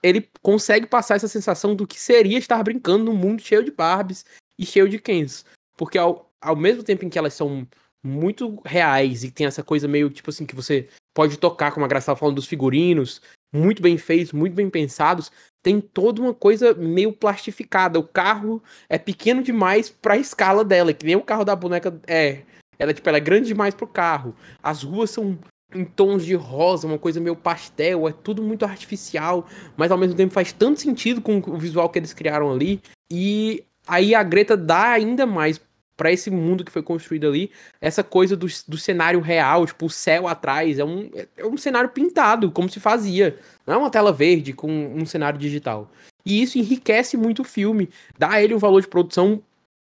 [0.01, 4.25] Ele consegue passar essa sensação do que seria estar brincando num mundo cheio de Barbies
[4.57, 5.45] e cheio de Kens.
[5.75, 7.67] Porque ao, ao mesmo tempo em que elas são
[8.03, 11.89] muito reais e tem essa coisa meio tipo assim que você pode tocar, como a
[11.89, 13.21] Graça falando dos figurinos,
[13.53, 15.31] muito bem feitos, muito bem pensados,
[15.61, 17.99] tem toda uma coisa meio plastificada.
[17.99, 21.99] O carro é pequeno demais para a escala dela, que nem o carro da boneca
[22.07, 22.43] é.
[22.77, 24.35] Ela tipo, ela é grande demais pro carro.
[24.63, 25.37] As ruas são
[25.73, 30.15] em tons de rosa, uma coisa meio pastel, é tudo muito artificial, mas ao mesmo
[30.15, 32.81] tempo faz tanto sentido com o visual que eles criaram ali.
[33.11, 35.59] E aí a Greta dá ainda mais
[35.99, 39.89] para esse mundo que foi construído ali, essa coisa do, do cenário real, tipo, o
[39.89, 43.37] céu atrás, é um, é um cenário pintado, como se fazia.
[43.67, 45.91] Não é uma tela verde com um cenário digital.
[46.25, 49.43] E isso enriquece muito o filme, dá a ele um valor de produção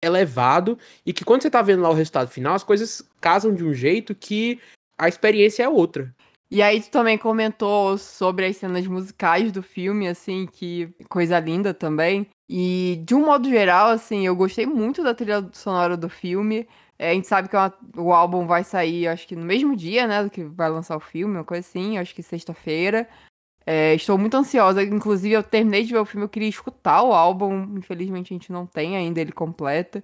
[0.02, 3.62] elevado, e que quando você tá vendo lá o resultado final, as coisas casam de
[3.62, 4.58] um jeito que
[4.98, 6.10] a experiência é outra.
[6.50, 11.74] E aí tu também comentou sobre as cenas musicais do filme, assim, que coisa linda
[11.74, 12.26] também.
[12.48, 16.66] E de um modo geral, assim, eu gostei muito da trilha sonora do filme.
[16.98, 19.76] É, a gente sabe que é uma, o álbum vai sair, acho que no mesmo
[19.76, 23.08] dia, né, do que vai lançar o filme, uma coisa assim, acho que sexta-feira.
[23.66, 27.12] É, estou muito ansiosa, inclusive eu terminei de ver o filme, eu queria escutar o
[27.12, 30.02] álbum, infelizmente a gente não tem ainda ele completo.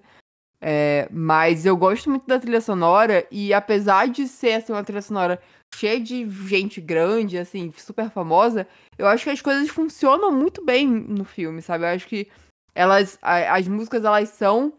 [0.61, 5.03] É, mas eu gosto muito da trilha sonora, e apesar de ser assim, uma trilha
[5.03, 5.41] sonora
[5.75, 10.87] cheia de gente grande, assim, super famosa, eu acho que as coisas funcionam muito bem
[10.87, 11.85] no filme, sabe?
[11.85, 12.29] Eu acho que
[12.75, 14.73] elas, as músicas, elas são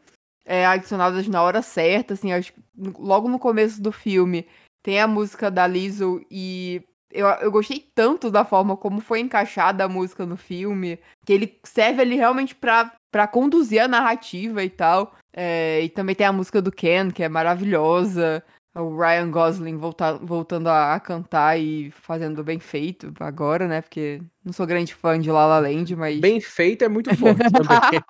[0.46, 2.54] é, adicionadas na hora certa, assim, acho
[2.98, 4.48] logo no começo do filme
[4.86, 6.80] tem a música da Lizzo e
[7.12, 11.60] eu, eu gostei tanto da forma como foi encaixada a música no filme, que ele
[11.64, 15.16] serve ali realmente pra, pra conduzir a narrativa e tal.
[15.36, 18.44] É, e também tem a música do Ken, que é maravilhosa
[18.82, 23.82] o Ryan Gosling volta, voltando a, a, cantar e fazendo bem feito agora, né?
[23.82, 26.20] Porque não sou grande fã de La La Land, mas...
[26.20, 28.02] Bem feito é muito forte também.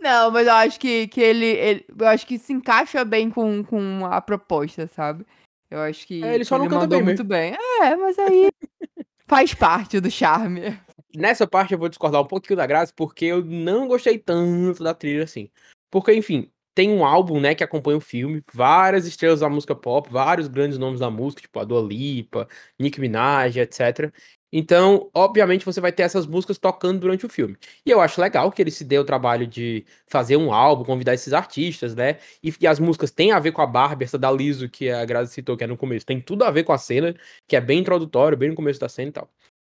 [0.00, 3.62] não, mas eu acho que, que ele, ele, Eu acho que se encaixa bem com,
[3.62, 5.26] com a proposta, sabe?
[5.70, 6.24] Eu acho que...
[6.24, 7.54] É, ele só não canta bem muito bem.
[7.82, 8.48] É, mas aí
[9.28, 10.78] faz parte do charme.
[11.14, 14.94] Nessa parte eu vou discordar um pouquinho da Graça, porque eu não gostei tanto da
[14.94, 15.50] trilha assim.
[15.90, 20.08] Porque, enfim, tem um álbum, né, que acompanha o filme, várias estrelas da música pop,
[20.10, 24.12] vários grandes nomes da música, tipo a Dua Lipa, Nicki Minaj, etc.
[24.56, 27.56] Então, obviamente, você vai ter essas músicas tocando durante o filme.
[27.84, 31.12] E eu acho legal que ele se dê o trabalho de fazer um álbum, convidar
[31.12, 32.18] esses artistas, né?
[32.42, 35.04] E, e as músicas têm a ver com a Barbie, essa da Liso, que a
[35.04, 36.06] Grazi citou, que é no começo.
[36.06, 37.14] Tem tudo a ver com a cena,
[37.48, 39.28] que é bem introdutório, bem no começo da cena e tal.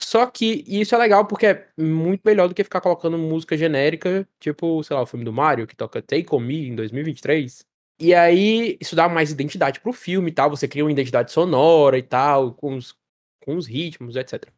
[0.02, 4.28] Só que isso é legal porque é muito melhor do que ficar colocando música genérica,
[4.40, 7.66] tipo, sei lá, o filme do Mario, que toca Take On Me em 2023.
[8.00, 11.98] E aí, isso dá mais identidade pro filme e tal, você cria uma identidade sonora
[11.98, 12.96] e tal, com os,
[13.44, 14.52] com os ritmos, etc.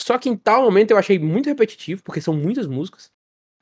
[0.00, 3.10] Só que em tal momento eu achei muito repetitivo, porque são muitas músicas.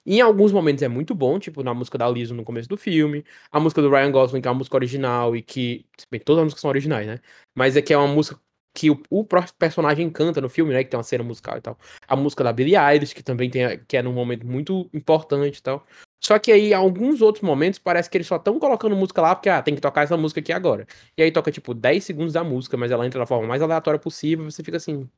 [0.05, 2.77] E em alguns momentos é muito bom, tipo na música da Lizzo no começo do
[2.77, 5.87] filme, a música do Ryan Gosling, que é uma música original e que.
[6.11, 7.21] Bem, todas as músicas são originais, né?
[7.55, 8.41] Mas é que é uma música
[8.75, 10.83] que o, o próprio personagem canta no filme, né?
[10.83, 11.79] Que tem uma cena musical e tal.
[12.09, 15.63] A música da Billie Eilish, que também tem, que é num momento muito importante e
[15.63, 15.87] tal.
[16.23, 19.49] Só que aí, alguns outros momentos, parece que eles só estão colocando música lá porque,
[19.49, 20.87] ah, tem que tocar essa música aqui agora.
[21.17, 23.99] E aí toca, tipo, 10 segundos da música, mas ela entra da forma mais aleatória
[23.99, 25.09] possível, você fica assim.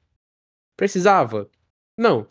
[0.76, 1.48] Precisava?
[1.98, 2.26] Não.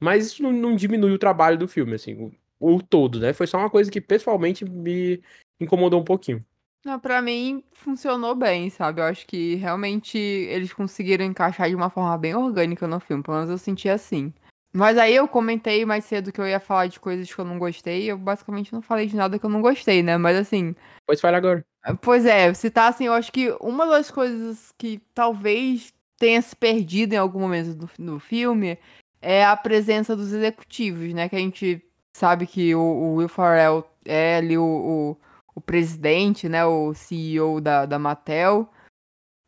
[0.00, 3.32] Mas isso não, não diminui o trabalho do filme, assim, o, o todo, né?
[3.32, 5.22] Foi só uma coisa que, pessoalmente, me
[5.60, 6.44] incomodou um pouquinho.
[6.86, 9.00] Não, pra mim funcionou bem, sabe?
[9.00, 13.38] Eu acho que realmente eles conseguiram encaixar de uma forma bem orgânica no filme, pelo
[13.38, 14.32] menos eu senti assim.
[14.72, 17.58] Mas aí eu comentei mais cedo que eu ia falar de coisas que eu não
[17.58, 18.08] gostei.
[18.08, 20.16] Eu basicamente não falei de nada que eu não gostei, né?
[20.16, 20.76] Mas assim.
[21.04, 21.66] Pois fala agora.
[22.00, 26.54] Pois é, se tá assim, eu acho que uma das coisas que talvez tenha se
[26.54, 28.78] perdido em algum momento do, do filme
[29.20, 31.28] é a presença dos executivos, né?
[31.28, 31.84] Que a gente
[32.16, 35.16] sabe que o, o Will Ferrell é ali o, o,
[35.56, 36.64] o, presidente, né?
[36.64, 38.70] O CEO da, da Mattel.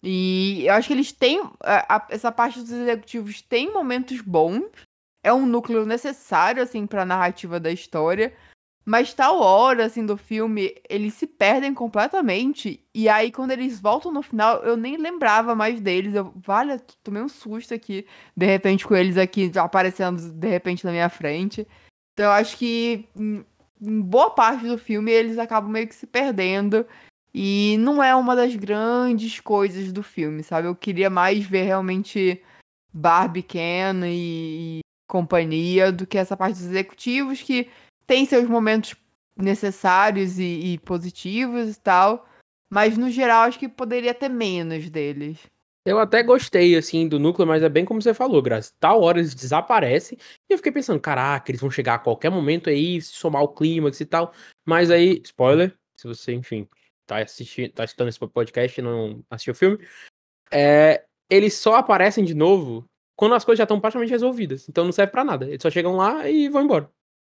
[0.02, 1.40] E eu acho que eles têm.
[1.62, 4.64] A, a, essa parte dos executivos tem momentos bons.
[5.22, 8.34] É um núcleo necessário, assim, pra narrativa da história.
[8.84, 12.82] Mas tal hora, assim, do filme, eles se perdem completamente.
[12.94, 16.14] E aí, quando eles voltam no final, eu nem lembrava mais deles.
[16.14, 20.90] Eu, vale, tomei um susto aqui, de repente, com eles aqui aparecendo, de repente, na
[20.90, 21.68] minha frente.
[22.14, 23.06] Então, eu acho que
[23.80, 26.86] em, boa parte do filme, eles acabam meio que se perdendo.
[27.32, 30.66] E não é uma das grandes coisas do filme, sabe?
[30.66, 32.42] Eu queria mais ver realmente
[32.92, 37.70] Barbie, Ken e, e companhia do que essa parte dos executivos que
[38.06, 38.96] tem seus momentos
[39.36, 42.26] necessários e, e positivos e tal,
[42.70, 45.38] mas no geral acho que poderia ter menos deles.
[45.88, 48.72] Eu até gostei, assim, do núcleo, mas é bem como você falou, Graça.
[48.78, 50.18] Tal hora eles desaparecem.
[50.48, 54.00] E eu fiquei pensando, caraca, eles vão chegar a qualquer momento aí, somar o clímax
[54.00, 54.32] e tal.
[54.66, 56.68] Mas aí, spoiler, se você, enfim,
[57.06, 59.78] tá assistindo, tá assistindo esse podcast e não assistiu o filme,
[60.52, 62.84] é, eles só aparecem de novo
[63.16, 64.68] quando as coisas já estão praticamente resolvidas.
[64.68, 65.46] Então não serve para nada.
[65.46, 66.90] Eles só chegam lá e vão embora.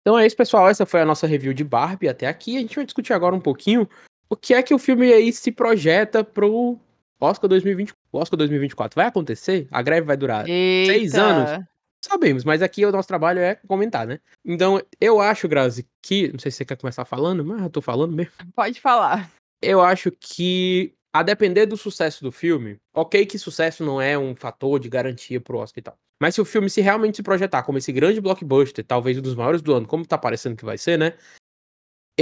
[0.03, 0.69] Então é isso, pessoal.
[0.69, 2.57] Essa foi a nossa review de Barbie até aqui.
[2.57, 3.89] A gente vai discutir agora um pouquinho
[4.29, 6.79] o que é que o filme aí se projeta pro
[7.21, 8.97] Oscar 2020, Oscar 2024.
[8.97, 9.69] Vai acontecer?
[9.71, 10.93] A greve vai durar Eita.
[10.93, 11.65] seis anos?
[12.03, 14.21] Sabemos, mas aqui o nosso trabalho é comentar, né?
[14.45, 16.33] Então, eu acho, Grazi, que.
[16.33, 18.33] Não sei se você quer começar falando, mas eu tô falando mesmo.
[18.55, 19.31] Pode falar.
[19.63, 24.35] Eu acho que, a depender do sucesso do filme, ok que sucesso não é um
[24.35, 25.99] fator de garantia pro Oscar e tal.
[26.23, 29.35] Mas se o filme se realmente se projetar como esse grande blockbuster, talvez um dos
[29.35, 31.15] maiores do ano, como tá parecendo que vai ser, né?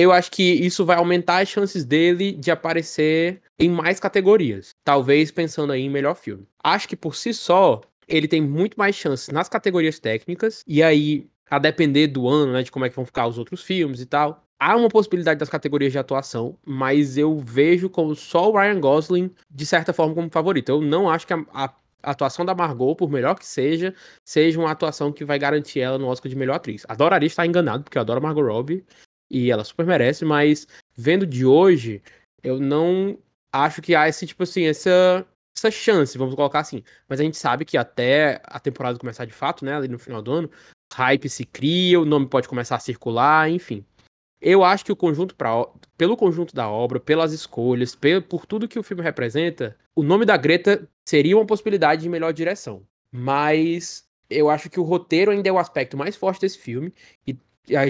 [0.00, 4.70] Eu acho que isso vai aumentar as chances dele de aparecer em mais categorias.
[4.84, 6.46] Talvez pensando aí em melhor filme.
[6.62, 10.62] Acho que por si só, ele tem muito mais chances nas categorias técnicas.
[10.68, 13.60] E aí, a depender do ano, né, de como é que vão ficar os outros
[13.60, 14.44] filmes e tal.
[14.56, 19.34] Há uma possibilidade das categorias de atuação, mas eu vejo como só o Ryan Gosling,
[19.50, 20.68] de certa forma, como favorito.
[20.68, 21.74] Eu não acho que a, a
[22.04, 23.92] atuação da Margot, por melhor que seja,
[24.24, 26.84] seja uma atuação que vai garantir ela no Oscar de melhor atriz.
[26.88, 28.84] Adoraria estar enganado, porque eu adoro Margot Robbie
[29.30, 30.66] e ela super merece, mas
[30.96, 32.02] vendo de hoje,
[32.42, 33.18] eu não
[33.52, 35.26] acho que há esse tipo assim, essa
[35.56, 36.84] essa chance, vamos colocar assim.
[37.08, 40.22] Mas a gente sabe que até a temporada começar de fato, né, ali no final
[40.22, 40.50] do ano,
[40.94, 43.84] hype se cria, o nome pode começar a circular, enfim.
[44.40, 45.50] Eu acho que o conjunto pra,
[45.96, 50.24] pelo conjunto da obra, pelas escolhas, por, por tudo que o filme representa, o nome
[50.24, 52.86] da Greta seria uma possibilidade de melhor direção.
[53.12, 56.94] Mas eu acho que o roteiro ainda é o aspecto mais forte desse filme.
[57.26, 57.36] E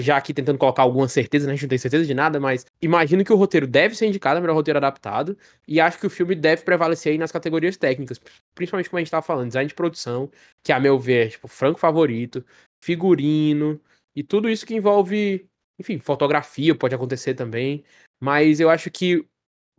[0.01, 1.53] já aqui tentando colocar alguma certeza, né?
[1.53, 4.41] A gente não tem certeza de nada, mas imagino que o roteiro deve ser indicado,
[4.41, 5.37] melhor roteiro adaptado.
[5.67, 8.19] E acho que o filme deve prevalecer aí nas categorias técnicas,
[8.55, 10.29] principalmente como a gente tava falando, design de produção,
[10.63, 12.45] que a meu ver é tipo franco favorito,
[12.83, 13.79] figurino
[14.15, 15.49] e tudo isso que envolve
[15.79, 17.83] enfim, fotografia pode acontecer também.
[18.21, 19.25] Mas eu acho que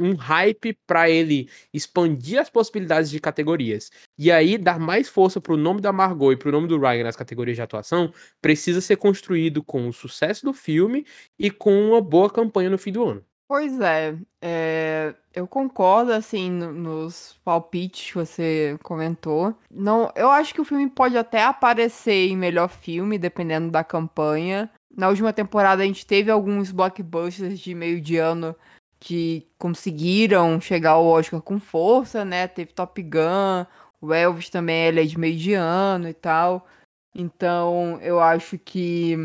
[0.01, 5.53] um hype para ele expandir as possibilidades de categorias e aí dar mais força para
[5.53, 8.81] o nome da Margot e para o nome do Ryan nas categorias de atuação precisa
[8.81, 11.05] ser construído com o sucesso do filme
[11.39, 13.25] e com uma boa campanha no fim do ano.
[13.47, 19.55] Pois é, é eu concordo assim nos palpites que você comentou.
[19.71, 24.71] Não, eu acho que o filme pode até aparecer em melhor filme dependendo da campanha,
[24.97, 28.57] na última temporada a gente teve alguns blockbusters de meio de ano
[29.01, 32.47] que conseguiram chegar ao Oscar com força, né?
[32.47, 33.67] Teve Top Gun,
[34.01, 36.67] o Elvis também ele é de meio de ano e tal.
[37.15, 39.17] Então eu acho que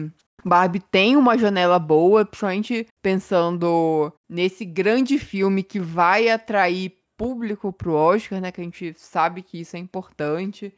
[0.43, 7.93] Barbie tem uma janela boa, principalmente pensando nesse grande filme que vai atrair público pro
[7.93, 8.51] Oscar, né?
[8.51, 10.73] Que a gente sabe que isso é importante.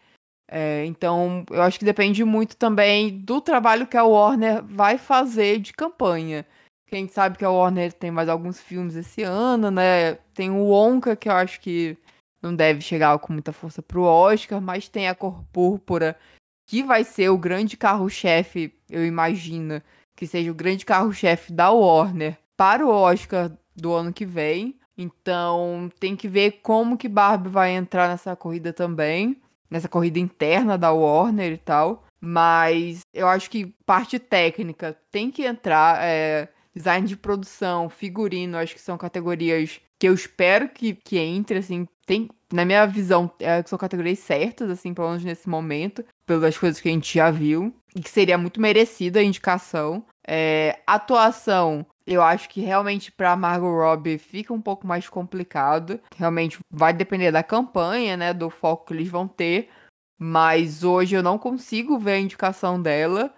[0.49, 5.59] É, então, eu acho que depende muito também do trabalho que a Warner vai fazer
[5.59, 6.45] de campanha.
[6.87, 10.15] Quem sabe que a Warner tem mais alguns filmes esse ano, né?
[10.33, 11.97] Tem o Wonka, que eu acho que
[12.41, 16.17] não deve chegar com muita força pro Oscar, mas tem a Cor Púrpura,
[16.65, 19.81] que vai ser o grande carro-chefe, eu imagino,
[20.15, 24.75] que seja o grande carro-chefe da Warner para o Oscar do ano que vem.
[24.97, 30.77] Então, tem que ver como que Barbie vai entrar nessa corrida também nessa corrida interna
[30.77, 32.03] da Warner e tal.
[32.19, 35.99] Mas eu acho que parte técnica tem que entrar.
[36.01, 41.59] É, design de produção, figurino, acho que são categorias que eu espero que, que entre,
[41.59, 41.87] assim.
[42.05, 46.79] Tem, na minha visão, é, são categorias certas, assim, pelo menos nesse momento, pelas coisas
[46.79, 50.05] que a gente já viu, e que seria muito merecida a indicação.
[50.25, 55.99] É, atuação, eu acho que realmente para Margot Robbie fica um pouco mais complicado.
[56.15, 59.69] Realmente vai depender da campanha, né, do foco que eles vão ter.
[60.17, 63.33] Mas hoje eu não consigo ver a indicação dela.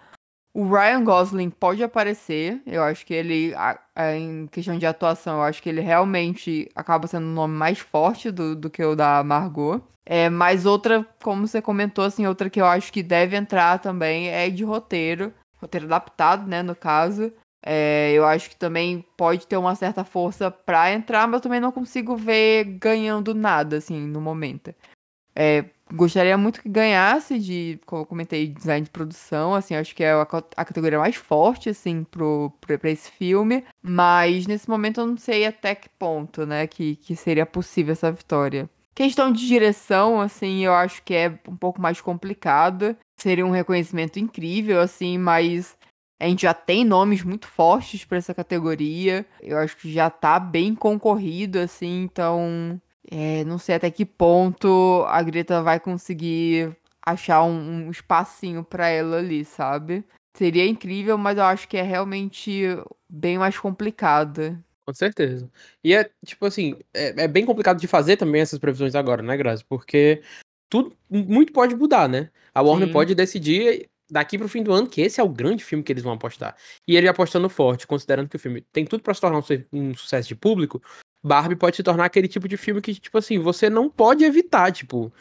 [0.54, 2.62] O Ryan Gosling pode aparecer.
[2.66, 3.54] Eu acho que ele,
[4.16, 8.32] em questão de atuação, eu acho que ele realmente acaba sendo um nome mais forte
[8.32, 9.82] do, do que o da Margot.
[10.06, 14.28] É, mas outra, como você comentou, assim, outra que eu acho que deve entrar também
[14.30, 15.32] é de roteiro.
[15.62, 17.32] Roteiro adaptado, né, no caso.
[17.64, 21.72] É, eu acho que também pode ter uma certa força pra entrar, mas também não
[21.72, 24.74] consigo ver ganhando nada, assim, no momento.
[25.36, 30.04] É, gostaria muito que ganhasse de, como eu comentei, design de produção, assim, acho que
[30.04, 35.02] é a, a categoria mais forte, assim, pro, pro, pra esse filme, mas nesse momento
[35.02, 38.70] eu não sei até que ponto, né, que, que seria possível essa vitória.
[38.94, 44.20] Questão de direção, assim, eu acho que é um pouco mais complicado, seria um reconhecimento
[44.20, 45.78] incrível, assim, mas
[46.20, 49.26] a gente já tem nomes muito fortes para essa categoria.
[49.42, 52.80] Eu acho que já tá bem concorrido, assim, então.
[53.12, 58.88] É, não sei até que ponto a Greta vai conseguir achar um, um espacinho para
[58.88, 60.04] ela ali, sabe?
[60.38, 62.64] Seria incrível, mas eu acho que é realmente
[63.10, 64.58] bem mais complicado.
[64.86, 65.50] Com certeza.
[65.84, 69.36] E é, tipo assim, é, é bem complicado de fazer também essas previsões agora, né,
[69.36, 69.64] Grazi?
[69.68, 70.22] Porque
[70.70, 72.30] tudo, muito pode mudar, né?
[72.54, 72.94] A Warner Sim.
[72.94, 76.04] pode decidir daqui pro fim do ano, que esse é o grande filme que eles
[76.04, 76.56] vão apostar.
[76.88, 79.94] E ele apostando forte, considerando que o filme tem tudo para se tornar um, um,
[79.96, 80.82] sucesso de público,
[81.24, 84.72] Barbie pode se tornar aquele tipo de filme que, tipo assim, você não pode evitar,
[84.72, 85.12] tipo,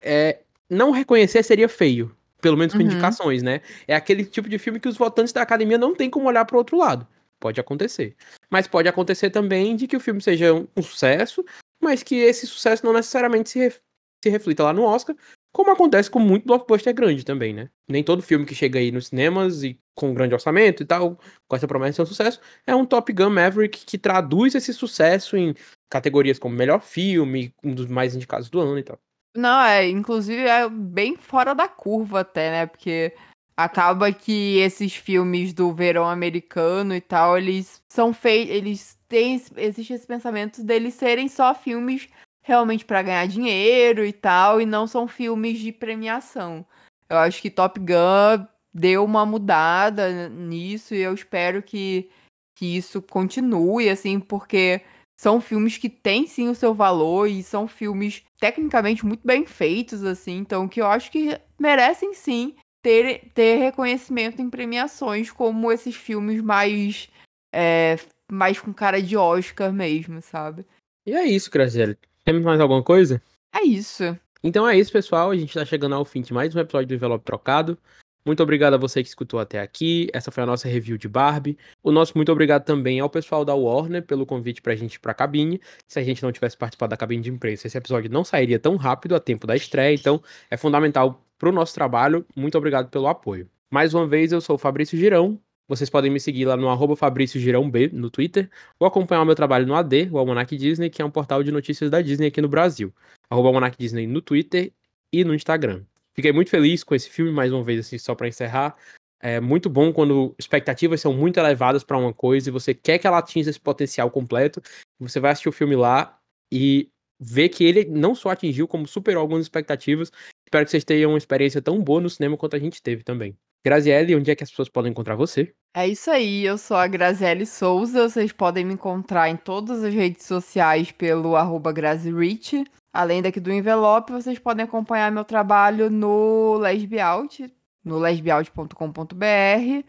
[0.00, 2.14] é, não reconhecer seria feio.
[2.40, 2.86] Pelo menos com uhum.
[2.86, 3.60] indicações, né?
[3.86, 6.58] É aquele tipo de filme que os votantes da academia não tem como olhar pro
[6.58, 7.06] outro lado.
[7.40, 8.14] Pode acontecer.
[8.48, 11.44] Mas pode acontecer também de que o filme seja um, sucesso,
[11.82, 13.74] mas que esse sucesso não necessariamente se,
[14.22, 15.16] se reflita lá no Oscar,
[15.58, 17.68] como acontece com muito blockbuster grande também, né?
[17.88, 21.18] Nem todo filme que chega aí nos cinemas e com um grande orçamento e tal,
[21.48, 24.72] com essa promessa de ser um sucesso, é um Top Gun Maverick que traduz esse
[24.72, 25.52] sucesso em
[25.90, 29.00] categorias como melhor filme, um dos mais indicados do ano e tal.
[29.36, 32.66] Não, é, inclusive é bem fora da curva até, né?
[32.66, 33.12] Porque
[33.56, 39.92] acaba que esses filmes do verão americano e tal, eles são feitos, eles têm existe
[39.92, 42.08] esse pensamento deles serem só filmes
[42.48, 46.64] realmente para ganhar dinheiro e tal, e não são filmes de premiação.
[47.06, 52.08] Eu acho que Top Gun deu uma mudada nisso e eu espero que,
[52.56, 54.80] que isso continue, assim, porque
[55.20, 60.02] são filmes que têm sim o seu valor e são filmes tecnicamente muito bem feitos,
[60.02, 65.94] assim, então que eu acho que merecem sim ter, ter reconhecimento em premiações, como esses
[65.94, 67.10] filmes mais.
[67.54, 67.96] É,
[68.30, 70.66] mais com cara de Oscar mesmo, sabe?
[71.06, 71.96] E é isso, Graziele.
[72.28, 73.22] Temos mais alguma coisa?
[73.54, 74.04] É isso.
[74.44, 75.30] Então é isso, pessoal.
[75.30, 77.78] A gente tá chegando ao fim de mais um episódio do Envelope Trocado.
[78.22, 80.10] Muito obrigado a você que escutou até aqui.
[80.12, 81.56] Essa foi a nossa review de Barbie.
[81.82, 85.14] O nosso muito obrigado também ao pessoal da Warner pelo convite pra gente ir pra
[85.14, 85.58] cabine.
[85.86, 88.76] Se a gente não tivesse participado da cabine de imprensa, esse episódio não sairia tão
[88.76, 89.94] rápido a tempo da estreia.
[89.94, 92.26] Então é fundamental pro nosso trabalho.
[92.36, 93.48] Muito obrigado pelo apoio.
[93.70, 95.40] Mais uma vez, eu sou o Fabrício Girão.
[95.68, 98.50] Vocês podem me seguir lá no arroba Fabrício Girão B no Twitter,
[98.80, 101.52] ou acompanhar o meu trabalho no AD, o Almanac Disney, que é um portal de
[101.52, 102.92] notícias da Disney aqui no Brasil.
[103.28, 104.72] Arroba Almanac Disney no Twitter
[105.12, 105.84] e no Instagram.
[106.14, 108.76] Fiquei muito feliz com esse filme, mais uma vez, assim, só para encerrar.
[109.20, 113.06] É muito bom quando expectativas são muito elevadas para uma coisa e você quer que
[113.06, 114.62] ela atinja esse potencial completo.
[114.98, 116.18] Você vai assistir o filme lá
[116.50, 116.88] e
[117.20, 120.10] ver que ele não só atingiu, como superou algumas expectativas.
[120.46, 123.36] Espero que vocês tenham uma experiência tão boa no cinema quanto a gente teve também.
[123.68, 125.52] Graziele, onde é que as pessoas podem encontrar você?
[125.76, 128.08] É isso aí, eu sou a Graziele Souza.
[128.08, 132.64] Vocês podem me encontrar em todas as redes sociais pelo arroba GraziRich.
[132.90, 137.40] Além daqui do envelope, vocês podem acompanhar meu trabalho no Lesbialt,
[137.84, 139.84] no lesbialt.com.br.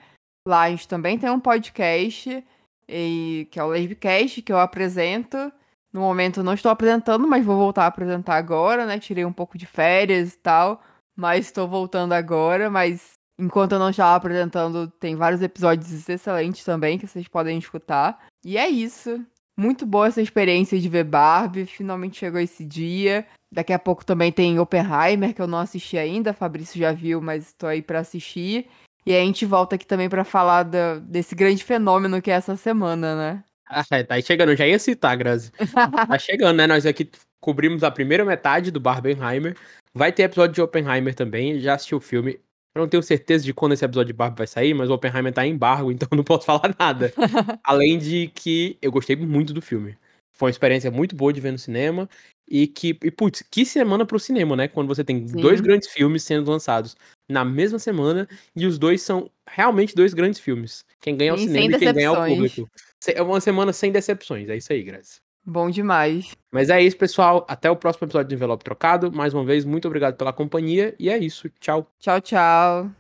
[0.45, 2.43] Lá a gente também tem um podcast,
[2.86, 5.51] e, que é o Lesbicast, que eu apresento.
[5.93, 8.99] No momento não estou apresentando, mas vou voltar a apresentar agora, né?
[8.99, 10.82] Tirei um pouco de férias e tal,
[11.15, 12.69] mas estou voltando agora.
[12.69, 18.27] Mas enquanto eu não estava apresentando, tem vários episódios excelentes também que vocês podem escutar.
[18.45, 19.25] E é isso.
[19.57, 21.65] Muito boa essa experiência de ver Barbie.
[21.65, 23.25] Finalmente chegou esse dia.
[23.51, 26.33] Daqui a pouco também tem Oppenheimer, que eu não assisti ainda.
[26.33, 28.67] Fabrício já viu, mas estou aí para assistir.
[29.05, 32.55] E a gente volta aqui também para falar da, desse grande fenômeno que é essa
[32.55, 33.43] semana, né?
[33.67, 35.51] Ah, é, tá aí chegando, eu já ia citar, Grazi.
[36.07, 36.67] tá chegando, né?
[36.67, 37.09] Nós aqui
[37.39, 39.55] cobrimos a primeira metade do Barbenheimer.
[39.93, 42.39] Vai ter episódio de Oppenheimer também, já assisti o filme.
[42.76, 45.34] Eu não tenho certeza de quando esse episódio de Barbie vai sair, mas o Oppenheimer
[45.34, 47.13] tá em embargo, então eu não posso falar nada.
[47.63, 49.97] Além de que eu gostei muito do filme.
[50.32, 52.07] Foi uma experiência muito boa de ver no cinema.
[52.49, 54.67] E que, e, putz, que semana pro cinema, né?
[54.67, 55.39] Quando você tem Sim.
[55.39, 56.95] dois grandes filmes sendo lançados
[57.30, 60.84] na mesma semana e os dois são realmente dois grandes filmes.
[60.99, 62.53] Quem ganha é o Sim, cinema e quem ganha é o decepções.
[62.53, 62.72] público.
[63.13, 65.22] É uma semana sem decepções, é isso aí, Grazi.
[65.45, 66.31] Bom demais.
[66.51, 67.45] Mas é isso, pessoal.
[67.49, 69.11] Até o próximo episódio do Envelope Trocado.
[69.11, 70.95] Mais uma vez, muito obrigado pela companhia.
[70.99, 71.49] E é isso.
[71.59, 71.91] Tchau.
[71.99, 72.99] Tchau, tchau.